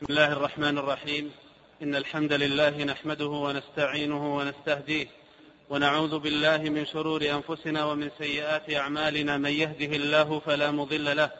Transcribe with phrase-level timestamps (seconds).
[0.00, 1.30] بسم الله الرحمن الرحيم.
[1.82, 5.06] إن الحمد لله نحمده ونستعينه ونستهديه
[5.70, 9.38] ونعوذ بالله من شرور أنفسنا ومن سيئات أعمالنا.
[9.38, 11.30] من يهده الله فلا مضل له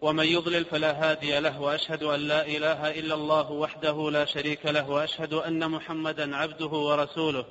[0.00, 4.90] ومن يضلل فلا هادي له وأشهد أن لا إله إلا الله وحده لا شريك له
[4.90, 7.44] وأشهد أن محمدا عبده ورسوله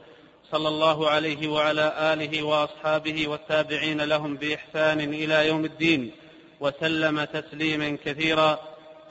[0.52, 6.12] صلى الله عليه وعلى آله وأصحابه والتابعين لهم بإحسان إلى يوم الدين
[6.60, 8.60] وسلم تسليما كثيرا.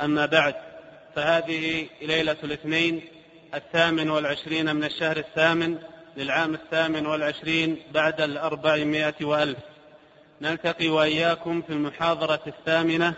[0.00, 0.67] أما بعد
[1.18, 3.02] فهذه ليلة الاثنين
[3.54, 5.78] الثامن والعشرين من الشهر الثامن
[6.16, 9.58] للعام الثامن والعشرين بعد الأربعمائة وألف.
[10.40, 13.14] نلتقي وإياكم في المحاضرة الثامنة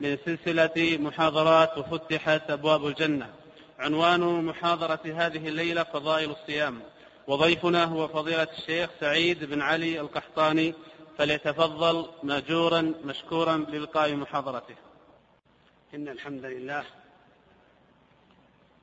[0.00, 3.30] من سلسلة محاضرات وفتحت أبواب الجنة.
[3.78, 6.80] عنوان محاضرة هذه الليلة فضائل الصيام.
[7.26, 10.74] وضيفنا هو فضيلة الشيخ سعيد بن علي القحطاني
[11.18, 14.74] فليتفضل مأجورا مشكورا بلقاء محاضرته.
[15.94, 16.84] إن الحمد لله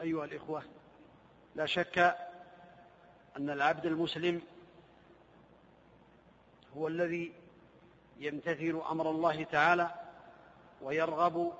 [0.00, 0.62] أيها الإخوة
[1.54, 1.98] لا شك
[3.36, 4.42] أن العبد المسلم
[6.76, 7.32] هو الذي
[8.18, 9.94] يمتثل أمر الله تعالى
[10.82, 11.52] ويرغب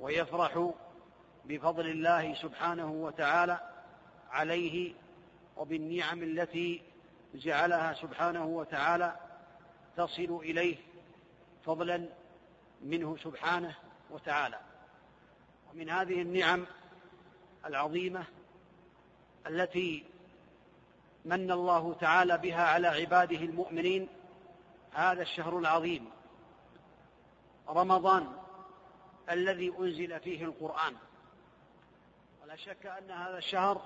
[0.00, 0.72] ويفرح
[1.44, 3.60] بفضل الله سبحانه وتعالى
[4.30, 4.94] عليه
[5.56, 6.82] وبالنعم التي
[7.34, 9.16] جعلها سبحانه وتعالى
[9.96, 10.76] تصل إليه
[11.64, 12.08] فضلا
[12.82, 13.74] منه سبحانه
[14.10, 14.58] وتعالى.
[15.72, 16.66] ومن هذه النعم
[17.66, 18.24] العظيمة
[19.46, 20.04] التي
[21.24, 24.08] من الله تعالى بها على عباده المؤمنين
[24.92, 26.10] هذا الشهر العظيم
[27.68, 28.26] رمضان
[29.30, 30.94] الذي أنزل فيه القرآن.
[32.42, 33.82] ولا شك أن هذا الشهر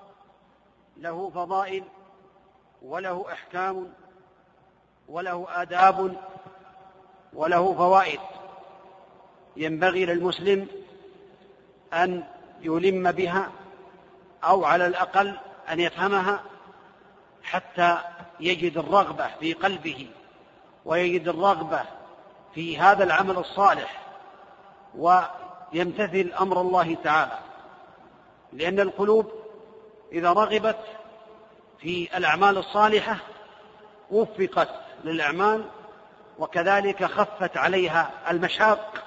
[0.97, 1.83] له فضائل
[2.81, 3.93] وله أحكام
[5.07, 6.21] وله آداب
[7.33, 8.19] وله فوائد.
[9.57, 10.67] ينبغي للمسلم
[11.93, 12.23] أن
[12.61, 13.51] يلم بها
[14.45, 15.35] أو على الأقل
[15.71, 16.39] أن يفهمها
[17.43, 17.97] حتى
[18.39, 20.07] يجد الرغبة في قلبه
[20.85, 21.81] ويجد الرغبة
[22.53, 24.01] في هذا العمل الصالح
[24.97, 27.39] ويمتثل أمر الله تعالى.
[28.53, 29.31] لأن القلوب
[30.11, 30.79] إذا رغبت
[31.79, 33.17] في الأعمال الصالحة
[34.11, 34.69] وفقت
[35.03, 35.65] للأعمال
[36.39, 39.03] وكذلك خفت عليها المشاق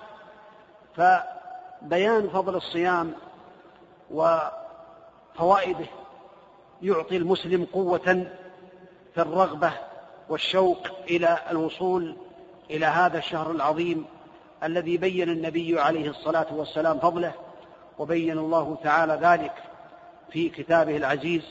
[0.96, 3.14] فبيان فضل الصيام
[5.38, 5.86] وفوائده
[6.82, 8.26] يعطي المسلم قوة
[9.14, 9.72] في الرغبة
[10.28, 12.16] والشوق إلى الوصول
[12.70, 14.04] إلى هذا الشهر العظيم
[14.64, 17.32] الذي بين النبي عليه الصلاة والسلام فضله
[17.98, 19.52] وبين الله تعالى ذلك
[20.30, 21.42] في كتابه العزيز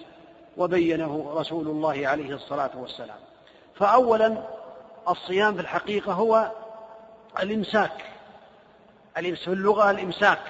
[0.57, 3.19] وبينه رسول الله عليه الصلاة والسلام.
[3.75, 4.43] فأولا
[5.09, 6.51] الصيام في الحقيقة هو
[7.39, 8.05] الإمساك.
[9.15, 10.41] في اللغة الإمساك.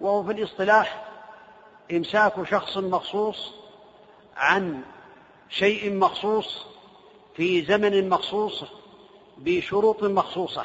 [0.00, 1.09] وهو في الاصطلاح
[1.92, 3.54] إمساك شخص مخصوص
[4.36, 4.82] عن
[5.48, 6.66] شيء مخصوص
[7.36, 8.64] في زمن مخصوص
[9.38, 10.64] بشروط مخصوصة.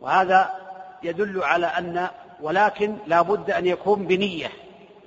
[0.00, 0.54] وهذا
[1.02, 2.08] يدل على أن
[2.40, 4.52] ولكن لا بد أن يكون بنية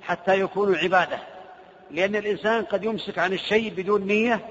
[0.02, 1.18] حتى يكون عبادة.
[1.90, 4.48] لأن الإنسان قد يمسك عن الشيء بدون نية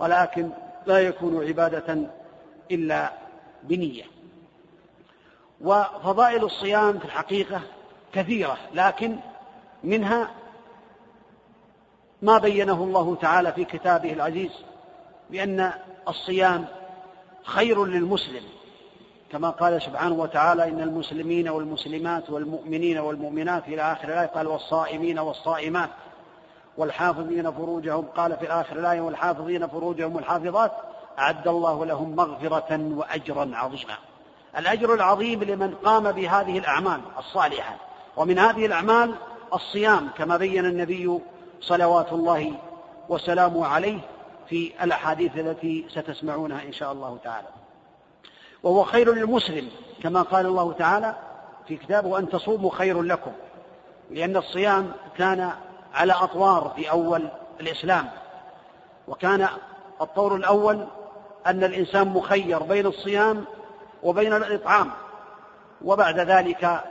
[0.00, 0.50] ولكن
[0.86, 2.10] لا يكون عبادة
[2.70, 3.12] إلا
[3.62, 4.04] بنية.
[5.60, 7.60] وفضائل الصيام في الحقيقة
[8.12, 9.16] كثيرة لكن
[9.84, 10.30] منها
[12.22, 14.50] ما بينه الله تعالى في كتابه العزيز
[15.30, 15.72] بأن
[16.08, 16.64] الصيام
[17.44, 18.42] خير للمسلم.
[19.32, 25.90] كما قال سبحانه وتعالى إن المسلمين والمسلمات والمؤمنين والمؤمنات إلى آخر الآية قال والصائمين والصائمات
[26.76, 28.04] والحافظين فروجهم.
[28.16, 30.72] قال في آخر الآية والحافظين فروجهم والحافظات
[31.18, 33.94] أعد الله لهم مغفرة وأجرا عظيما.
[34.58, 37.76] الأجر العظيم لمن قام بهذه الأعمال الصالحة.
[38.16, 39.14] ومن هذه الأعمال
[39.54, 41.18] الصيام كما بين النبي
[41.60, 42.52] صلوات الله
[43.08, 43.98] وسلامه عليه
[44.48, 47.48] في الأحاديث التي ستسمعونها إن شاء الله تعالى.
[48.62, 49.68] وهو خير للمسلم
[50.02, 51.16] كما قال الله تعالى
[51.68, 53.32] في كتابه أن تصوموا خير لكم
[54.10, 55.50] لأن الصيام كان
[55.94, 57.28] على أطوار في أول
[57.60, 58.10] الإسلام.
[59.08, 59.48] وكان
[60.00, 60.86] الطور الأول
[61.46, 63.44] أن الإنسان مخير بين الصيام
[64.02, 64.90] وبين الإطعام
[65.84, 66.84] وبعد ذلك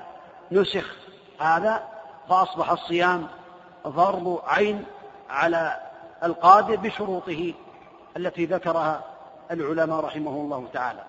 [0.51, 0.95] نسخ
[1.39, 1.83] هذا
[2.29, 3.27] فأصبح الصيام
[3.83, 4.83] فرض عين
[5.29, 5.79] على
[6.23, 7.53] القادر بشروطه
[8.17, 9.03] التي ذكرها
[9.51, 11.03] العلماء رحمه الله تعالى.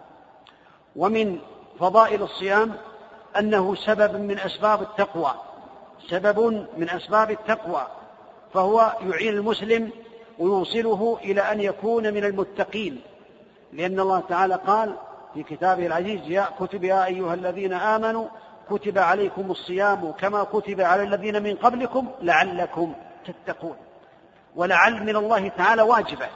[0.96, 1.38] ومن
[1.80, 2.72] فضائل الصيام
[3.38, 5.34] أنه سبب من أسباب التقوى
[6.08, 7.86] سبب من أسباب التقوى
[8.54, 9.90] فهو يعين المسلم
[10.38, 13.00] ويوصله إلى أن يكون من المتقين.
[13.72, 14.96] لأن الله تعالى قال
[15.34, 18.28] في كتابه العزيز يا كتب يا أيها الذين آمنوا
[18.70, 22.94] كتب عليكم الصيام كما كتب على الذين من قبلكم لعلكم
[23.26, 23.76] تتقون.
[24.56, 26.28] ولعل من الله تعالى واجبة.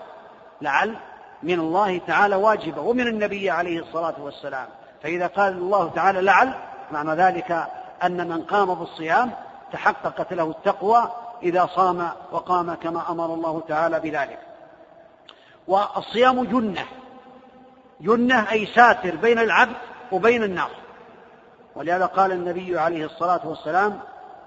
[0.60, 0.94] لعل
[1.42, 2.80] من الله تعالى واجبة.
[2.80, 4.66] ومن النبي عليه الصلاة والسلام.
[5.02, 6.54] فإذا قال الله تعالى لعل
[6.92, 7.66] معنى ذلك
[8.02, 9.30] أن من قام بالصيام
[9.72, 11.10] تحققت له التقوى
[11.42, 14.38] إذا صام وقام كما أمر الله تعالى بذلك.
[15.68, 16.84] والصيام جنة.
[18.00, 19.76] جنة أي ساتر بين العبد
[20.12, 20.70] وبين النار.
[21.76, 24.00] ولهذا قال النبي عليه الصلاة والسلام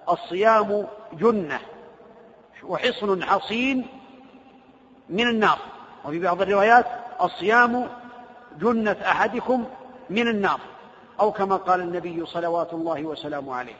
[0.09, 1.59] الصيام جنة
[2.63, 3.87] وحصن حصين
[5.09, 5.57] من النار.
[6.05, 6.85] وفي بعض الروايات
[7.21, 7.89] الصيام
[8.59, 9.65] جنة أحدكم
[10.09, 10.59] من النار
[11.19, 13.77] أو كما قال النبي صلوات الله وسلامه عليه.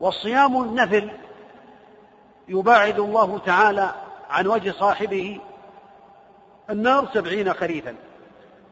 [0.00, 1.10] والصيام النفل
[2.48, 3.94] يباعد الله تعالى
[4.30, 5.40] عن وجه صاحبه
[6.70, 7.94] النار سبعين خريفا.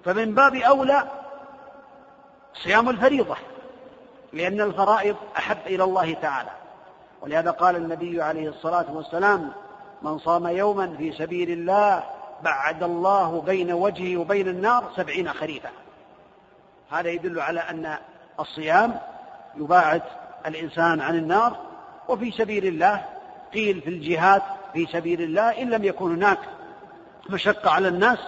[0.04, 1.08] فمن باب أولى
[2.54, 3.36] صيام الفريضة.
[4.32, 6.50] لأن الفرائض أحب إلى الله تعالى.
[7.20, 9.52] ولهذا قال النبي عليه الصلاة والسلام
[10.02, 12.02] من صام يوما في سبيل الله
[12.42, 15.70] بعد الله بين وجهه وبين النار سبعين خريفا.
[16.90, 17.96] هذا يدل على أن
[18.40, 19.00] الصيام
[19.56, 20.02] يباعد
[20.46, 21.56] الإنسان عن النار
[22.08, 23.04] وفي سبيل الله
[23.54, 24.42] قيل في الجهاد
[24.72, 26.38] في سبيل الله إن لم يكن هناك
[27.30, 28.18] مشقة على الناس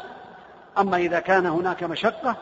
[0.78, 2.36] أما إذا كان هناك مشقة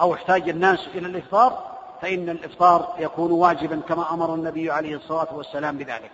[0.00, 1.73] أو احتاج الناس إلى الإفطار
[2.04, 6.10] فإن الإفطار يكون واجبا كما أمر النبي عليه الصلاة والسلام بذلك.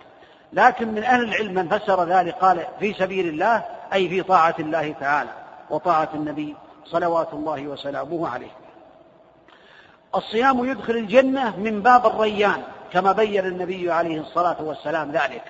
[0.53, 4.91] لكن من أهل العلم من فسر ذلك قال في سبيل الله أي في طاعة الله
[4.91, 5.29] تعالى
[5.69, 6.55] وطاعة النبي
[6.85, 8.51] صلوات الله وسلامه عليه.
[10.15, 15.43] الصيام يدخل الجنة من باب الريان كما بين النبي عليه الصلاة والسلام ذلك.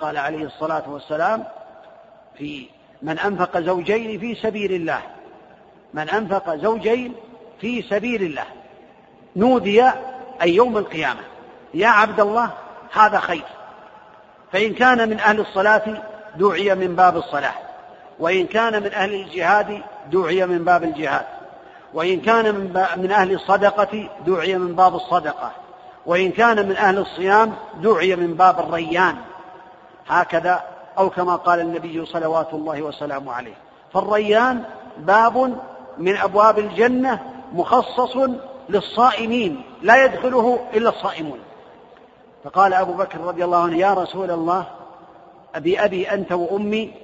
[0.00, 1.44] قال عليه الصلاة والسلام
[2.38, 2.66] في
[3.02, 5.02] من أنفق زوجين في سبيل الله.
[5.94, 7.14] من أنفق زوجين
[7.60, 8.46] في سبيل الله.
[9.36, 9.82] نودي
[10.42, 11.20] أي يوم القيامة.
[11.74, 12.50] يا عبد الله
[12.92, 13.44] هذا خير.
[14.52, 16.02] فإن كان من أهل الصلاة
[16.36, 17.54] دعي من باب الصلاة.
[18.18, 19.82] وإن كان من أهل الجهاد
[20.12, 21.26] دعي من باب الجهاد.
[21.94, 25.52] وإن كان من, من أهل الصدقة دعي من باب الصدقة.
[26.06, 27.52] وإن كان من أهل الصيام
[27.82, 29.16] دعي من باب الريان.
[30.08, 30.62] هكذا
[30.98, 33.54] أو كما قال النبي صلوات الله وسلامه عليه.
[33.92, 34.64] فالريان
[34.98, 35.58] باب
[35.98, 37.20] من أبواب الجنة
[37.52, 38.16] مخصص
[38.68, 41.38] للصائمين لا يدخله إلا الصائمون.
[42.44, 44.66] فقال أبو بكر رضي الله عنه يا رسول الله
[45.54, 46.94] أبي أبي أنت وأمي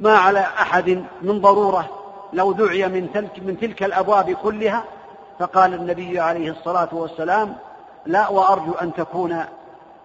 [0.00, 1.88] ما على أحد من ضرورة
[2.32, 4.84] لو دعي من تلك, من تلك الأبواب كلها؟
[5.38, 7.56] فقال النبي عليه الصلاة والسلام
[8.06, 9.44] لا وأرجو أن تكون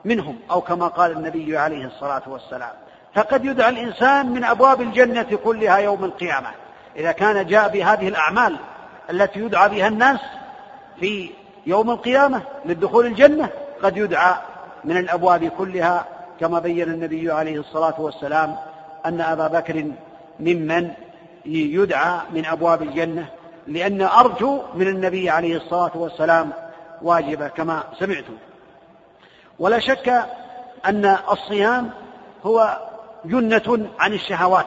[0.05, 2.71] منهم أو كما قال النبي عليه الصلاة والسلام.
[3.15, 6.49] فقد يدعى الإنسان من أبواب الجنة كلها يوم القيامة.
[6.95, 8.57] إذا كان جاء بهذه الأعمال
[9.09, 10.19] التي يدعى بها الناس
[11.01, 11.29] في
[11.65, 13.49] يوم القيامة للدخول الجنة
[13.83, 14.35] قد يدعى
[14.83, 16.05] من الأبواب كلها
[16.39, 18.55] كما بين النبي عليه الصلاة والسلام
[19.05, 19.85] أن أبا بكر
[20.39, 20.91] ممن
[21.45, 23.29] يدعى من أبواب الجنة
[23.67, 26.51] لأن أرجو من النبي عليه الصلاة والسلام
[27.01, 28.33] واجبة كما سمعتم.
[29.59, 30.25] ولا شك
[30.85, 31.89] أن الصيام
[32.43, 32.77] هو
[33.25, 34.65] جنة عن الشهوات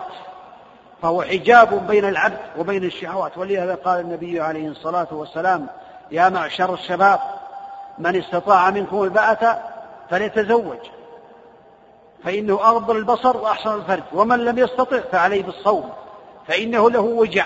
[1.02, 5.66] فهو حجاب بين العبد وبين الشهوات ولهذا قال النبي عليه الصلاة والسلام
[6.10, 7.20] يا معشر الشباب
[7.98, 9.60] من استطاع منكم الباءة
[10.10, 10.78] فليتزوج.
[12.24, 15.90] فإنه أغض البصر وأحسن الفرج ومن لم يستطع فعليه بالصوم
[16.48, 17.44] فإنه له وجع.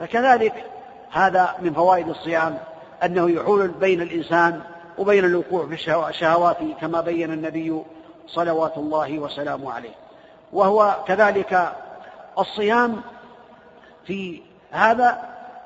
[0.00, 0.64] فكذلك
[1.10, 2.58] هذا من فوائد الصيام
[3.04, 4.60] أنه يحول بين الإنسان
[4.98, 5.74] وبين الوقوع في
[6.10, 7.82] الشهوات كما بين النبي
[8.26, 9.94] صلوات الله وسلامه عليه.
[10.52, 11.72] وهو كذلك
[12.38, 13.00] الصيام
[14.06, 15.18] في هذا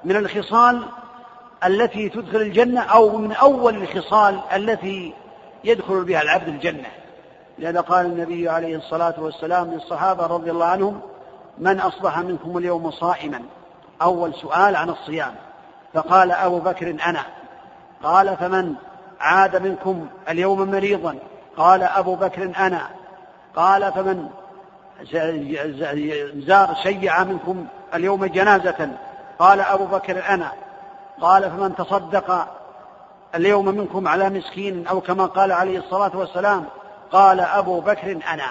[0.05, 0.83] من الخصال
[1.65, 5.15] التي تدخل الجنة أو من أول الخصال التي
[5.65, 6.89] يدخل بها العبد الجنة.
[7.59, 11.01] لهذا قال النبي عليه الصلاة والسلام للصحابة رضي الله عنهم
[11.59, 13.43] من أصبح منكم اليوم صائما؟
[14.03, 15.35] أول سؤال عن الصيام.
[15.95, 17.23] فقال أبو بكر أنا.
[18.03, 18.75] قال فمن
[19.21, 21.19] عاد منكم اليوم مريضا؟
[21.57, 22.89] قال أبو بكر أنا.
[23.57, 24.29] قال فمن
[26.47, 28.91] زار شيع منكم اليوم جنازة؟
[29.39, 30.53] قال أبو بكر أنا.
[31.21, 32.49] قال فمن تصدق
[33.35, 36.65] اليوم منكم على مسكين أو كما قال عليه الصلاة والسلام
[37.13, 38.49] قال أبو بكر أنا.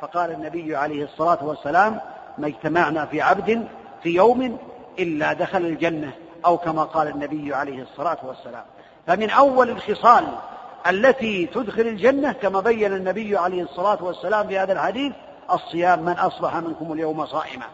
[0.00, 2.00] فقال النبي عليه الصلاة والسلام
[2.38, 3.68] ما اجتمعنا في عبد
[4.02, 4.58] في يوم
[4.98, 6.12] إلا دخل الجنة
[6.46, 8.64] أو كما قال النبي عليه الصلاة والسلام.
[9.06, 10.24] فمن أول الخصال
[10.86, 15.12] التي تدخل الجنة كما بين النبي عليه الصلاة والسلام في هذا الحديث
[15.52, 17.66] الصيام من أصبح منكم اليوم صائما.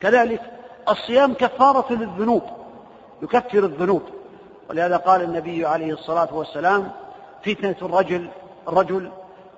[0.00, 0.40] كذلك
[0.88, 2.42] الصيام كفارة للذنوب.
[3.22, 4.02] يكفر الذنوب.
[4.70, 6.92] ولهذا قال النبي عليه الصلاة والسلام
[7.44, 8.28] فتنة الرجل
[8.68, 9.10] الرجل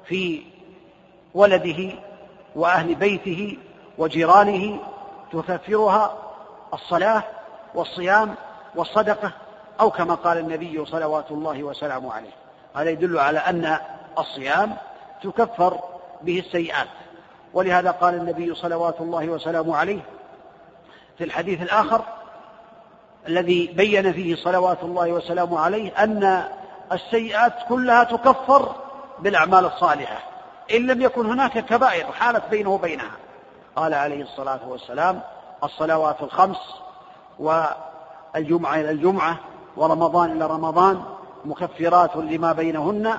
[0.05, 0.43] في
[1.35, 1.93] ولده
[2.55, 3.59] وأهل بيته
[3.99, 4.79] وجيرانه
[5.33, 6.17] تكفرها
[6.75, 7.23] الصلاة
[7.75, 8.35] والصيام
[8.75, 9.33] والصدقة
[9.81, 12.31] أو كما قال النبي صلوات الله وسلامه عليه.
[12.75, 13.79] هذا يدل على أن
[14.19, 14.77] الصيام
[15.23, 15.81] تكفر
[16.23, 16.89] به السيئات.
[17.55, 20.01] ولهذا قال النبي صلوات الله وسلامه عليه
[21.19, 22.05] في الحديث الآخر
[23.29, 26.45] الذي بين فيه صلوات الله وسلامه عليه أن
[26.93, 28.75] السيئات كلها تكفر
[29.19, 30.19] بالأعمال الصالحة.
[30.75, 33.11] إن لم يكن هناك كبائر حالت بينه وبينها.
[33.77, 35.21] قال عليه الصلاة والسلام
[35.65, 36.57] الصلوات الخمس
[37.39, 39.39] والجمعة إلى الجمعة
[39.77, 41.03] ورمضان إلى رمضان
[41.45, 43.19] مكفرات لما بينهن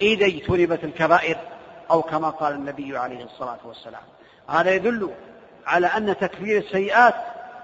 [0.00, 1.36] إذا اجتنبت الكبائر
[1.90, 4.02] أو كما قال النبي عليه الصلاة والسلام.
[4.48, 5.10] هذا يدل
[5.66, 7.14] على أن تكفير السيئات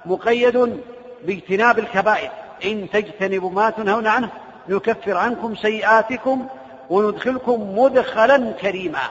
[0.07, 0.81] مقيد
[1.25, 2.31] باجتناب الكبائر.
[2.65, 4.29] إن تجتنبوا ما تنهون عنه
[4.69, 6.47] نكفر عنكم سيئاتكم
[6.91, 9.03] وندخلكم مدخلا كريما.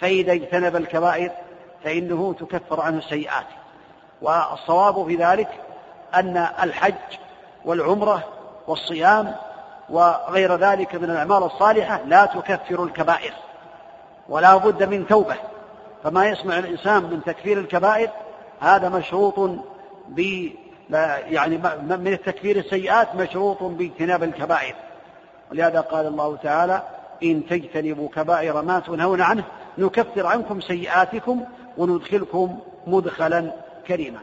[0.00, 1.30] فإذا اجتنب الكبائر
[1.84, 3.46] فإنه تكفر عنه السيئات.
[4.22, 5.48] والصواب في ذلك
[6.14, 6.94] أن الحج
[7.64, 8.24] والعمرة
[8.66, 9.34] والصيام
[9.90, 13.32] وغير ذلك من الأعمال الصالحة لا تكفر الكبائر.
[14.28, 15.36] ولا بد من توبة.
[16.04, 18.10] فما يسمع الإنسان من تكفير الكبائر
[18.60, 19.58] هذا مشروط
[20.08, 20.48] ب
[20.92, 21.58] يعني
[21.88, 24.74] من التكفير السيئات مشروط باجتناب الكبائر.
[25.50, 26.82] ولهذا قال الله تعالى
[27.22, 29.44] إن تجتنبوا كبائر ما تنهون عنه
[29.78, 31.44] نكفر عنكم سيئاتكم
[31.76, 33.52] وندخلكم مدخلا
[33.86, 34.18] كريما.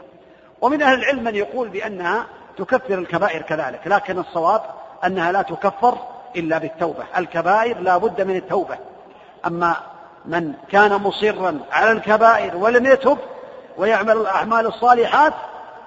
[0.60, 4.62] ومن أهل العلم من يقول بأنها تكفر الكبائر كذلك لكن الصواب
[5.06, 5.98] أنها لا تكفر
[6.36, 7.04] إلا بالتوبة.
[7.16, 8.78] الكبائر لا بد من التوبة.
[9.46, 9.76] أما
[10.24, 13.18] من كان مصرا على الكبائر ولم يتب
[13.78, 15.32] ويعمل الأعمال الصالحات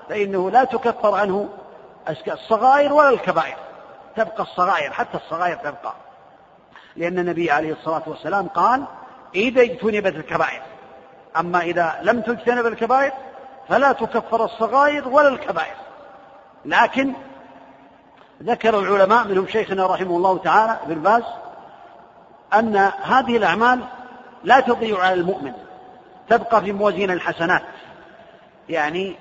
[0.10, 1.50] فإنه لا تكفر عنه
[2.28, 3.56] الصغائر ولا الكبائر.
[4.16, 5.94] تبقى الصغائر حتى الصغائر تبقى.
[6.96, 8.84] لأن النبي عليه الصلاة والسلام قال
[9.36, 10.62] إذا اجتنبت الكبائر.
[11.38, 13.12] أما إذا لم تجتنب الكبائر
[13.70, 15.76] فلا تكفر الصغائر ولا الكبائر.
[16.66, 17.14] لكن
[18.44, 21.24] ذكر العلماء منهم شيخنا رحمه الله تعالى ابن باز
[22.54, 23.80] أن هذه الأعمال
[24.44, 25.54] لا تضيع على المؤمن.
[26.30, 27.62] تبقى في موازين الحسنات.
[28.70, 29.16] يعني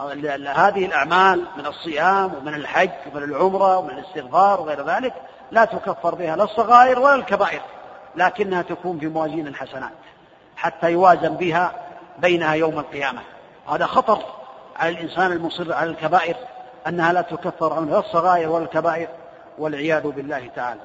[0.00, 5.14] هذه الأعمال من الصيام ومن الحج ومن العمرة ومن الاستغفار وغير ذلك
[5.50, 7.60] لا تكفر بها لا الصغائر ولا الكبائر
[8.16, 9.92] لكنها تكون في موازين الحسنات
[10.56, 11.72] حتى يوازن بها
[12.18, 13.20] بينها يوم القيامة.
[13.68, 14.18] هذا خطر
[14.76, 16.36] على الإنسان المصر على الكبائر
[16.86, 19.08] أنها لا تكفر عنه لا الصغائر ولا الكبائر
[19.58, 20.80] والعياذ بالله تعالى.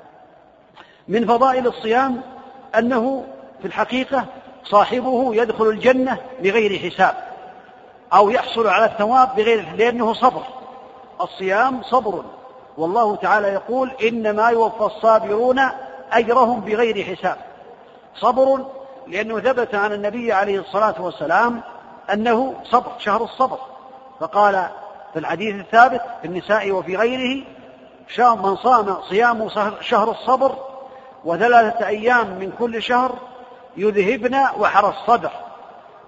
[1.08, 2.22] من فضائل الصيام
[2.78, 3.26] أنه
[3.62, 4.26] في الحقيقة
[4.64, 7.31] صاحبه يدخل الجنة بغير حساب.
[8.14, 10.42] أو يحصل على الثواب بغير لأنه صبر.
[11.22, 12.24] الصيام صبر.
[12.78, 15.62] والله تعالى يقول إنما يوفى الصابرون
[16.12, 17.38] أجرهم بغير حساب.
[18.16, 18.66] صبر
[19.08, 21.62] لأنه ثبت عن النبي عليه الصلاة والسلام
[22.14, 23.58] أنه صبر شهر الصبر.
[24.20, 24.66] فقال
[25.14, 27.44] في الحديث الثابت في النساء وفي غيره
[28.20, 29.50] من صام صيام
[29.82, 30.56] شهر الصبر
[31.26, 33.16] وثلاثة أيام من كل شهر
[33.78, 35.32] يذهبن وحر الصدر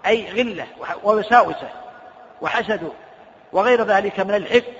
[0.05, 0.67] أي غلة
[1.03, 1.82] ووساوسة.
[2.43, 2.91] وحسده
[3.53, 4.71] وغير ذلك من الحفظ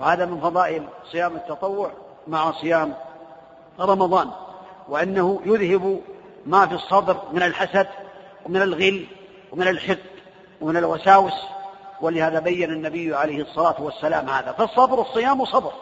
[0.00, 1.90] وهذا من فضائل صيام التطوع
[2.26, 2.94] مع صيام
[3.80, 4.30] رمضان
[4.88, 6.00] وأنه يذهب
[6.46, 7.88] ما في الصدر من الحسد
[8.46, 9.06] ومن الغل
[9.52, 9.98] ومن الحقد
[10.60, 11.32] ومن الوساوس.
[12.00, 14.52] ولهذا بين النبي عليه الصلاة والسلام هذا.
[14.52, 15.72] فالصبر الصيام صبر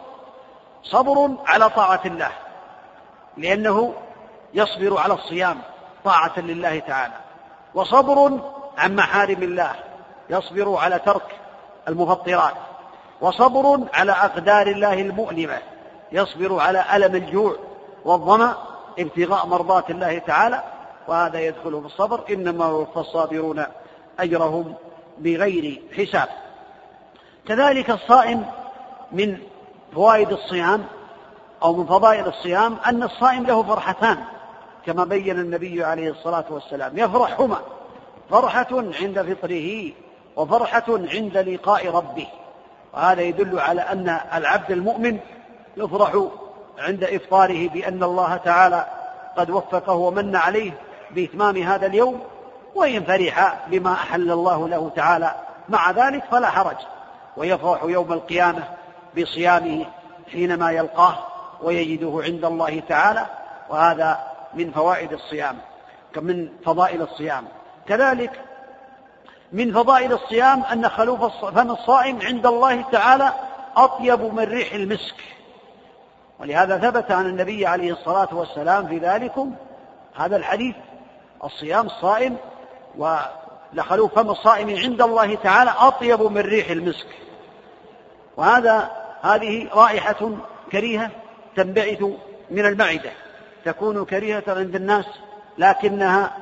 [0.83, 2.31] صبر على طاعة الله
[3.37, 3.93] لأنه
[4.53, 5.61] يصبر على الصيام
[6.03, 7.13] طاعة لله تعالى.
[7.73, 8.39] وصبر
[8.77, 9.75] عن محارم الله.
[10.31, 11.39] يصبر على ترك
[11.87, 12.53] المفطرات
[13.21, 15.57] وصبر على أقدار الله المؤلمة
[16.11, 17.55] يصبر على ألم الجوع
[18.05, 18.55] والظمأ
[18.99, 20.63] ابتغاء مرضات الله تعالى
[21.07, 23.63] وهذا يدخل في الصبر إنما يوفى الصابرون
[24.19, 24.73] أجرهم
[25.17, 26.27] بغير حساب
[27.47, 28.45] كذلك الصائم
[29.11, 29.37] من
[29.95, 30.85] فوائد الصيام
[31.63, 34.17] أو من فضائل الصيام أن الصائم له فرحتان
[34.85, 37.59] كما بين النبي عليه الصلاة والسلام يفرحهما
[38.29, 39.91] فرحة عند فطره
[40.35, 42.27] وفرحة عند لقاء ربه.
[42.93, 45.19] وهذا يدل على أن العبد المؤمن
[45.77, 46.27] يفرح
[46.79, 48.85] عند إفطاره بأن الله تعالى
[49.37, 50.71] قد وفقه ومن عليه
[51.11, 52.21] بإتمام هذا اليوم
[52.75, 55.35] وإن فرح بما أحل الله له تعالى
[55.69, 56.77] مع ذلك فلا حرج.
[57.37, 58.63] ويفرح يوم القيامة
[59.17, 59.85] بصيامه
[60.31, 61.17] حينما يلقاه
[61.61, 63.25] ويجده عند الله تعالى
[63.69, 64.19] وهذا
[64.53, 65.57] من فوائد الصيام
[66.15, 67.45] من فضائل الصيام.
[67.87, 68.41] كذلك
[69.51, 73.33] من فضائل الصيام أن خلوف فم الصائم عند الله تعالى
[73.75, 75.15] أطيب من ريح المسك.
[76.39, 79.53] ولهذا ثبت عن النبي عليه الصلاة والسلام في ذلكم
[80.15, 80.75] هذا الحديث
[81.43, 82.37] الصيام الصائم
[82.97, 87.07] ولخلوف فم الصائم عند الله تعالى أطيب من ريح المسك.
[88.37, 88.91] وهذا
[89.21, 90.31] هذه رائحة
[90.71, 91.11] كريهة
[91.55, 92.03] تنبعث
[92.51, 93.11] من المعدة
[93.65, 95.05] تكون كريهة عند الناس
[95.57, 96.37] لكنها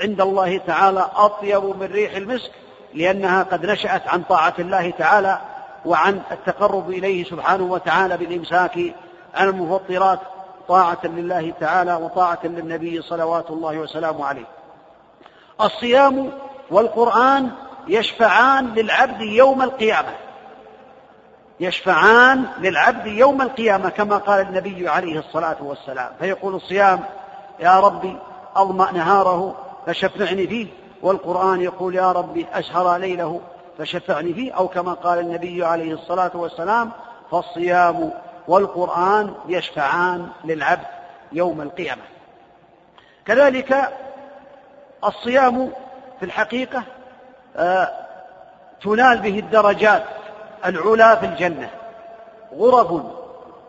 [0.00, 2.50] عند الله تعالى أطيب من ريح المسك
[2.94, 5.40] لأنها قد نشأت عن طاعة الله تعالى
[5.84, 8.78] وعن التقرب إليه سبحانه وتعالى بالإمساك
[9.34, 10.18] عن المفطرات
[10.68, 14.46] طاعة لله تعالى وطاعة للنبي صلوات الله وسلامه عليه.
[15.60, 16.32] الصيام
[16.70, 17.50] والقرآن
[17.88, 20.14] يشفعان للعبد يوم القيامة.
[21.60, 27.00] يشفعان للعبد يوم القيامة كما قال النبي عليه الصلاة والسلام فيقول الصيام
[27.60, 28.18] يا ربي
[28.56, 30.66] أظمأ نهاره فشفعني فيه.
[31.02, 33.40] والقرآن يقول يا ربي أسهر ليله.
[33.78, 34.52] فشفعني فيه.
[34.52, 36.90] أو كما قال النبي عليه الصلاة والسلام
[37.30, 38.10] فالصيام
[38.48, 40.86] والقرآن يشفعان للعبد
[41.32, 42.02] يوم القيامة.
[43.26, 43.92] كذلك
[45.04, 45.70] الصيام
[46.18, 46.82] في الحقيقة
[47.56, 47.90] آه
[48.82, 50.04] تنال به الدرجات
[50.64, 51.70] العلا في الجنة.
[52.58, 53.02] غرف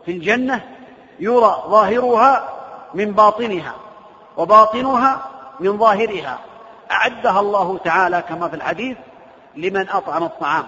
[0.04, 0.60] في الجنة
[1.20, 2.48] يرى ظاهرها
[2.94, 3.74] من باطنها
[4.36, 6.38] وباطنها من ظاهرها.
[6.90, 8.96] أعدها الله تعالى كما في الحديث
[9.56, 10.64] لمن أطعم الطعام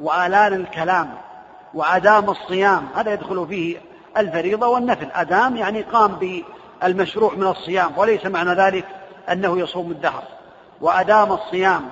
[0.00, 1.14] وآلان الكلام
[1.74, 2.88] وأدام الصيام.
[2.96, 3.76] هذا يدخل فيه
[4.16, 5.08] الفريضة والنفل.
[5.14, 6.42] أدام يعني قام
[6.82, 8.84] بالمشروع من الصيام وليس معنى ذلك
[9.32, 10.22] أنه يصوم الدهر.
[10.80, 11.88] وأدام الصيام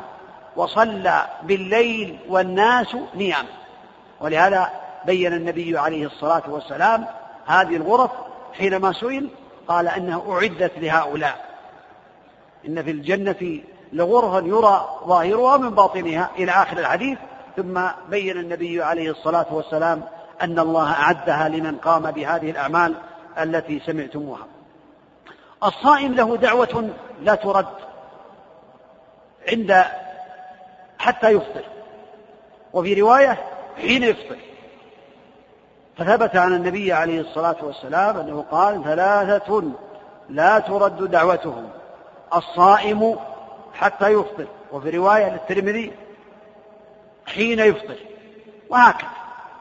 [0.56, 3.46] وصلى بالليل والناس نيام
[4.20, 4.70] ولهذا
[5.06, 7.06] بين النبي عليه الصلاة والسلام
[7.46, 8.10] هذه الغرف
[8.58, 9.30] حينما سئل
[9.68, 11.47] قال انها أعدت لهؤلاء.
[12.66, 13.60] إن في الجنة
[13.92, 17.18] لغرفا يرى ظاهرها من باطنها إلى آخر الحديث
[17.56, 20.02] ثم بين النبي عليه الصلاة والسلام
[20.42, 22.94] أن الله أعدها لمن قام بهذه الأعمال
[23.38, 24.46] التي سمعتموها.
[25.64, 26.90] الصائم له دعوة
[27.22, 27.66] لا ترد
[29.52, 29.84] عند
[30.98, 31.64] حتى يفطر
[32.72, 33.38] وفي رواية
[33.76, 34.36] حين يفطر.
[35.96, 39.62] فثبت عن النبي عليه الصلاة والسلام أنه قال ثلاثة
[40.28, 41.70] لا ترد دعوتهم.
[42.34, 43.16] الصائم
[43.74, 44.46] حتى يفطر.
[44.72, 45.92] وفي رواية للترمذي
[47.26, 47.96] حين يفطر.
[48.70, 49.08] وهكذا.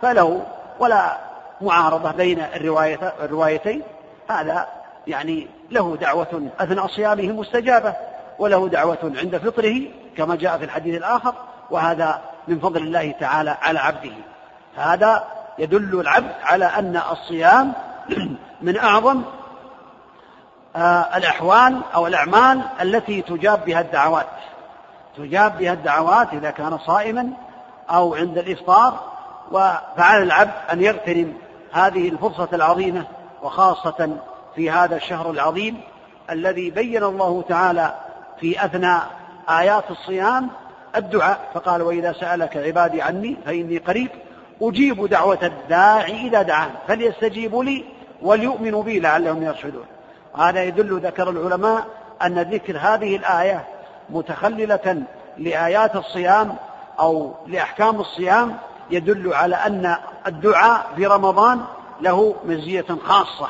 [0.02, 0.46] فله
[0.80, 1.18] ولا
[1.62, 2.46] معارضة بين
[3.20, 3.82] الروايتين.
[4.30, 4.68] هذا
[5.08, 7.94] يعني له دعوة أثناء صيامه مستجابة.
[8.40, 9.82] وله دعوة عند فطره
[10.18, 11.34] كما جاء في الحديث الآخر.
[11.72, 14.12] وهذا من فضل الله تعالى على عبده.
[14.76, 15.28] هذا
[15.60, 17.74] يدل العبد على أن الصيام
[18.62, 19.22] من أعظم
[21.18, 24.28] الأحوال أو الأعمال التي تجاب بها الدعوات.
[25.18, 27.30] تجاب بها الدعوات إذا كان صائما
[27.90, 29.00] أو عند الإفطار
[29.98, 31.34] فعلى العبد أن يغتنم
[31.72, 33.04] هذه الفرصة العظيمة
[33.44, 34.18] وخاصة
[34.56, 35.82] في هذا الشهر العظيم
[36.30, 37.94] الذي بين الله تعالى
[38.40, 39.08] في أثناء
[39.50, 40.50] آيات الصيام
[40.96, 41.40] الدعاء.
[41.54, 44.10] فقال وإذا سألك عبادي عني فإني قريب
[44.62, 47.86] أجيب دعوة الداعي إذا دعان فليستجيبوا لي
[48.22, 49.86] وليؤمنوا بي لعلهم يرشدون.
[50.38, 51.86] هذا يدل ذكر العلماء
[52.22, 53.68] أن ذكر هذه الآية
[54.10, 55.04] متخللة
[55.38, 56.56] لآيات الصيام
[57.00, 58.58] أو لأحكام الصيام
[58.92, 59.96] يدل على أن
[60.28, 61.62] الدعاء في رمضان
[62.02, 63.50] له مزية خاصة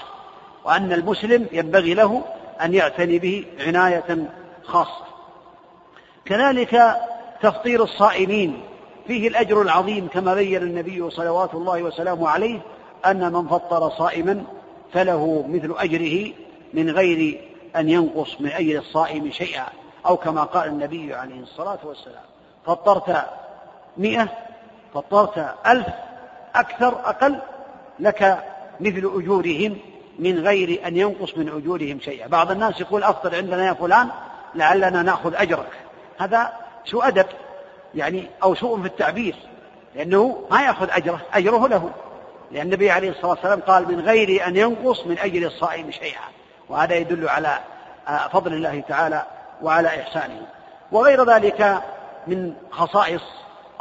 [0.66, 2.24] وأن المسلم ينبغي له
[2.62, 4.30] أن يعتني به عناية
[4.64, 5.08] خاصة.
[6.26, 6.96] كذلك
[7.42, 8.62] تفطير الصائمين
[9.08, 12.60] فيه الأجر العظيم كما بين النبي صلوات الله وسلامه عليه
[13.06, 14.44] أن من فطر صائما
[14.94, 16.34] فله مثل أجره
[16.78, 17.42] من غير
[17.76, 19.66] أن ينقص من أجر الصائم شيئا
[20.06, 22.24] أو كما قال النبي عليه الصلاة والسلام
[22.66, 23.26] فطرت
[23.98, 24.30] مئة
[24.94, 25.88] فطرت ألف
[26.56, 27.40] أكثر أقل
[28.00, 28.44] لك
[28.80, 29.78] مثل أجورهم
[30.20, 32.28] من غير أن ينقص من أجورهم شيئا.
[32.28, 34.10] بعض الناس يقول أفطر عندنا يا فلان
[34.56, 35.72] لعلنا نأخذ أجرك.
[36.18, 36.54] هذا
[36.86, 37.26] سوء أدب
[37.96, 39.36] يعني أو سوء في التعبير
[39.96, 41.90] لأنه ما يأخذ أجره أجره له.
[42.52, 46.37] لأن النبي عليه الصلاة والسلام قال من غير أن ينقص من أجل الصائم شيئا.
[46.70, 47.60] وهذا يدل على
[48.08, 49.24] آه، فضل الله تعالى
[49.62, 50.42] وعلى إحسانه.
[50.92, 51.82] وغير ذلك
[52.28, 53.22] من خصائص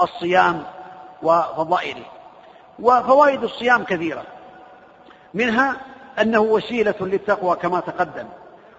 [0.00, 0.62] الصيام
[1.22, 2.04] وفضائله.
[2.78, 4.22] وفوائد الصيام كثيرة.
[5.34, 5.76] منها
[6.20, 8.26] أنه وسيلة للتقوى كما تقدم.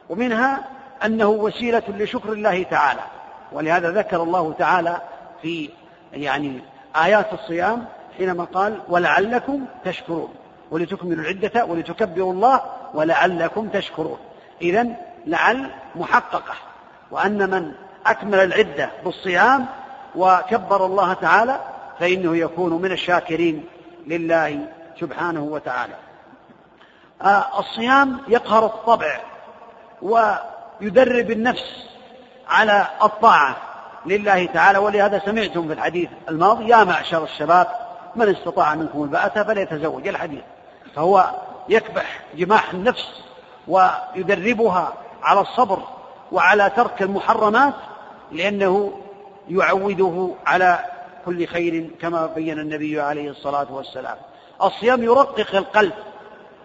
[0.10, 0.64] ومنها
[1.06, 3.02] أنه وسيلة لشكر الله تعالى.
[3.52, 5.02] ولهذا ذكر الله تعالى
[5.42, 5.70] في
[6.14, 6.62] يعني
[6.96, 7.86] آيات الصيام
[8.18, 10.34] حينما قال ولعلكم تشكرون
[10.72, 12.62] ولتكملوا العدة ولتكبروا الله
[12.94, 14.20] ولعلكم تشكرون.
[14.62, 14.88] إذا
[15.26, 16.54] لعل محققة
[17.12, 17.72] وأن من
[18.06, 19.66] أكمل العدة بالصيام
[20.16, 21.60] وكبر الله تعالى
[22.00, 23.66] فإنه يكون من الشاكرين
[24.08, 24.60] لله
[25.00, 25.94] سبحانه وتعالى.
[27.22, 29.20] آه الصيام يقهر الطبع
[30.02, 31.88] ويدرب النفس
[32.50, 33.56] على الطاعة
[34.06, 37.68] لله تعالى ولهذا سمعتم في الحديث الماضي يا معشر الشباب
[38.16, 40.08] من استطاع منكم الباءة فليتزوج.
[40.08, 40.44] الحديث.
[40.96, 41.32] فهو
[41.70, 43.10] يكبح جماح النفس
[43.68, 45.80] ويدربها على الصبر
[46.32, 47.74] وعلى ترك المحرمات
[48.32, 48.94] لأنه
[49.50, 50.80] يعوده على
[51.26, 54.18] كل خير كما بين النبي عليه الصلاة والسلام.
[54.64, 55.94] الصيام يرقق القلب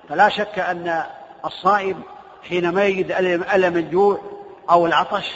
[0.08, 1.02] فلا شك أن
[1.44, 2.02] الصائم
[2.48, 3.12] حينما يجد
[3.54, 4.18] ألم الجوع
[4.70, 5.32] أو العطش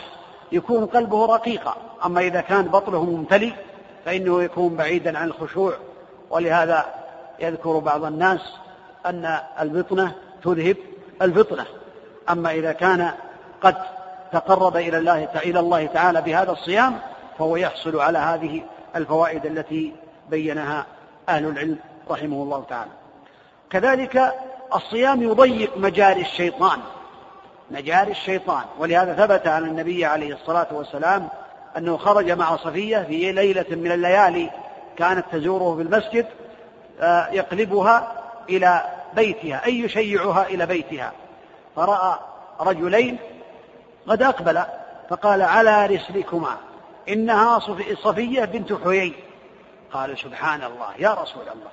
[0.53, 1.77] يكون قلبه رقيقا.
[2.05, 3.53] أما إذا كان بطنه ممتلئ
[4.05, 5.75] فإنه يكون بعيدا عن الخشوع
[6.31, 6.87] ولهذا
[7.41, 8.41] يذكر بعض الناس
[9.07, 10.13] أن البطنة
[10.45, 10.77] تذهب
[11.23, 11.67] الفطنة.
[12.31, 13.11] أما إذا كان
[13.63, 13.77] قد
[14.33, 16.99] تقرب إلى الله إلى الله تعالى بهذا الصيام
[17.39, 18.63] فهو يحصل على هذه
[18.97, 19.93] الفوائد التي
[20.31, 20.87] بينها
[21.29, 21.79] أهل العلم
[22.11, 22.91] رحمه الله تعالى.
[23.71, 24.35] كذلك
[24.75, 26.79] الصيام يضيق مجاري الشيطان.
[27.71, 28.63] مجاري الشيطان.
[28.79, 31.29] ولهذا ثبت عن النبي عليه الصلاة والسلام
[31.77, 34.51] أنه خرج مع صفية في ليلة من الليالي
[34.97, 36.27] كانت تزوره في المسجد
[37.01, 38.13] آه، يقلبها
[38.49, 38.83] إلى
[39.17, 41.13] بيتها أي يشيعها إلى بيتها.
[41.77, 42.19] فرأى
[42.61, 43.19] رجلين
[44.09, 44.63] قد أقبل
[45.11, 46.57] فقال على رسلكما
[47.09, 47.59] إنها
[48.03, 49.15] صفية بنت حيي.
[49.93, 51.71] قال سبحان الله يا رسول الله.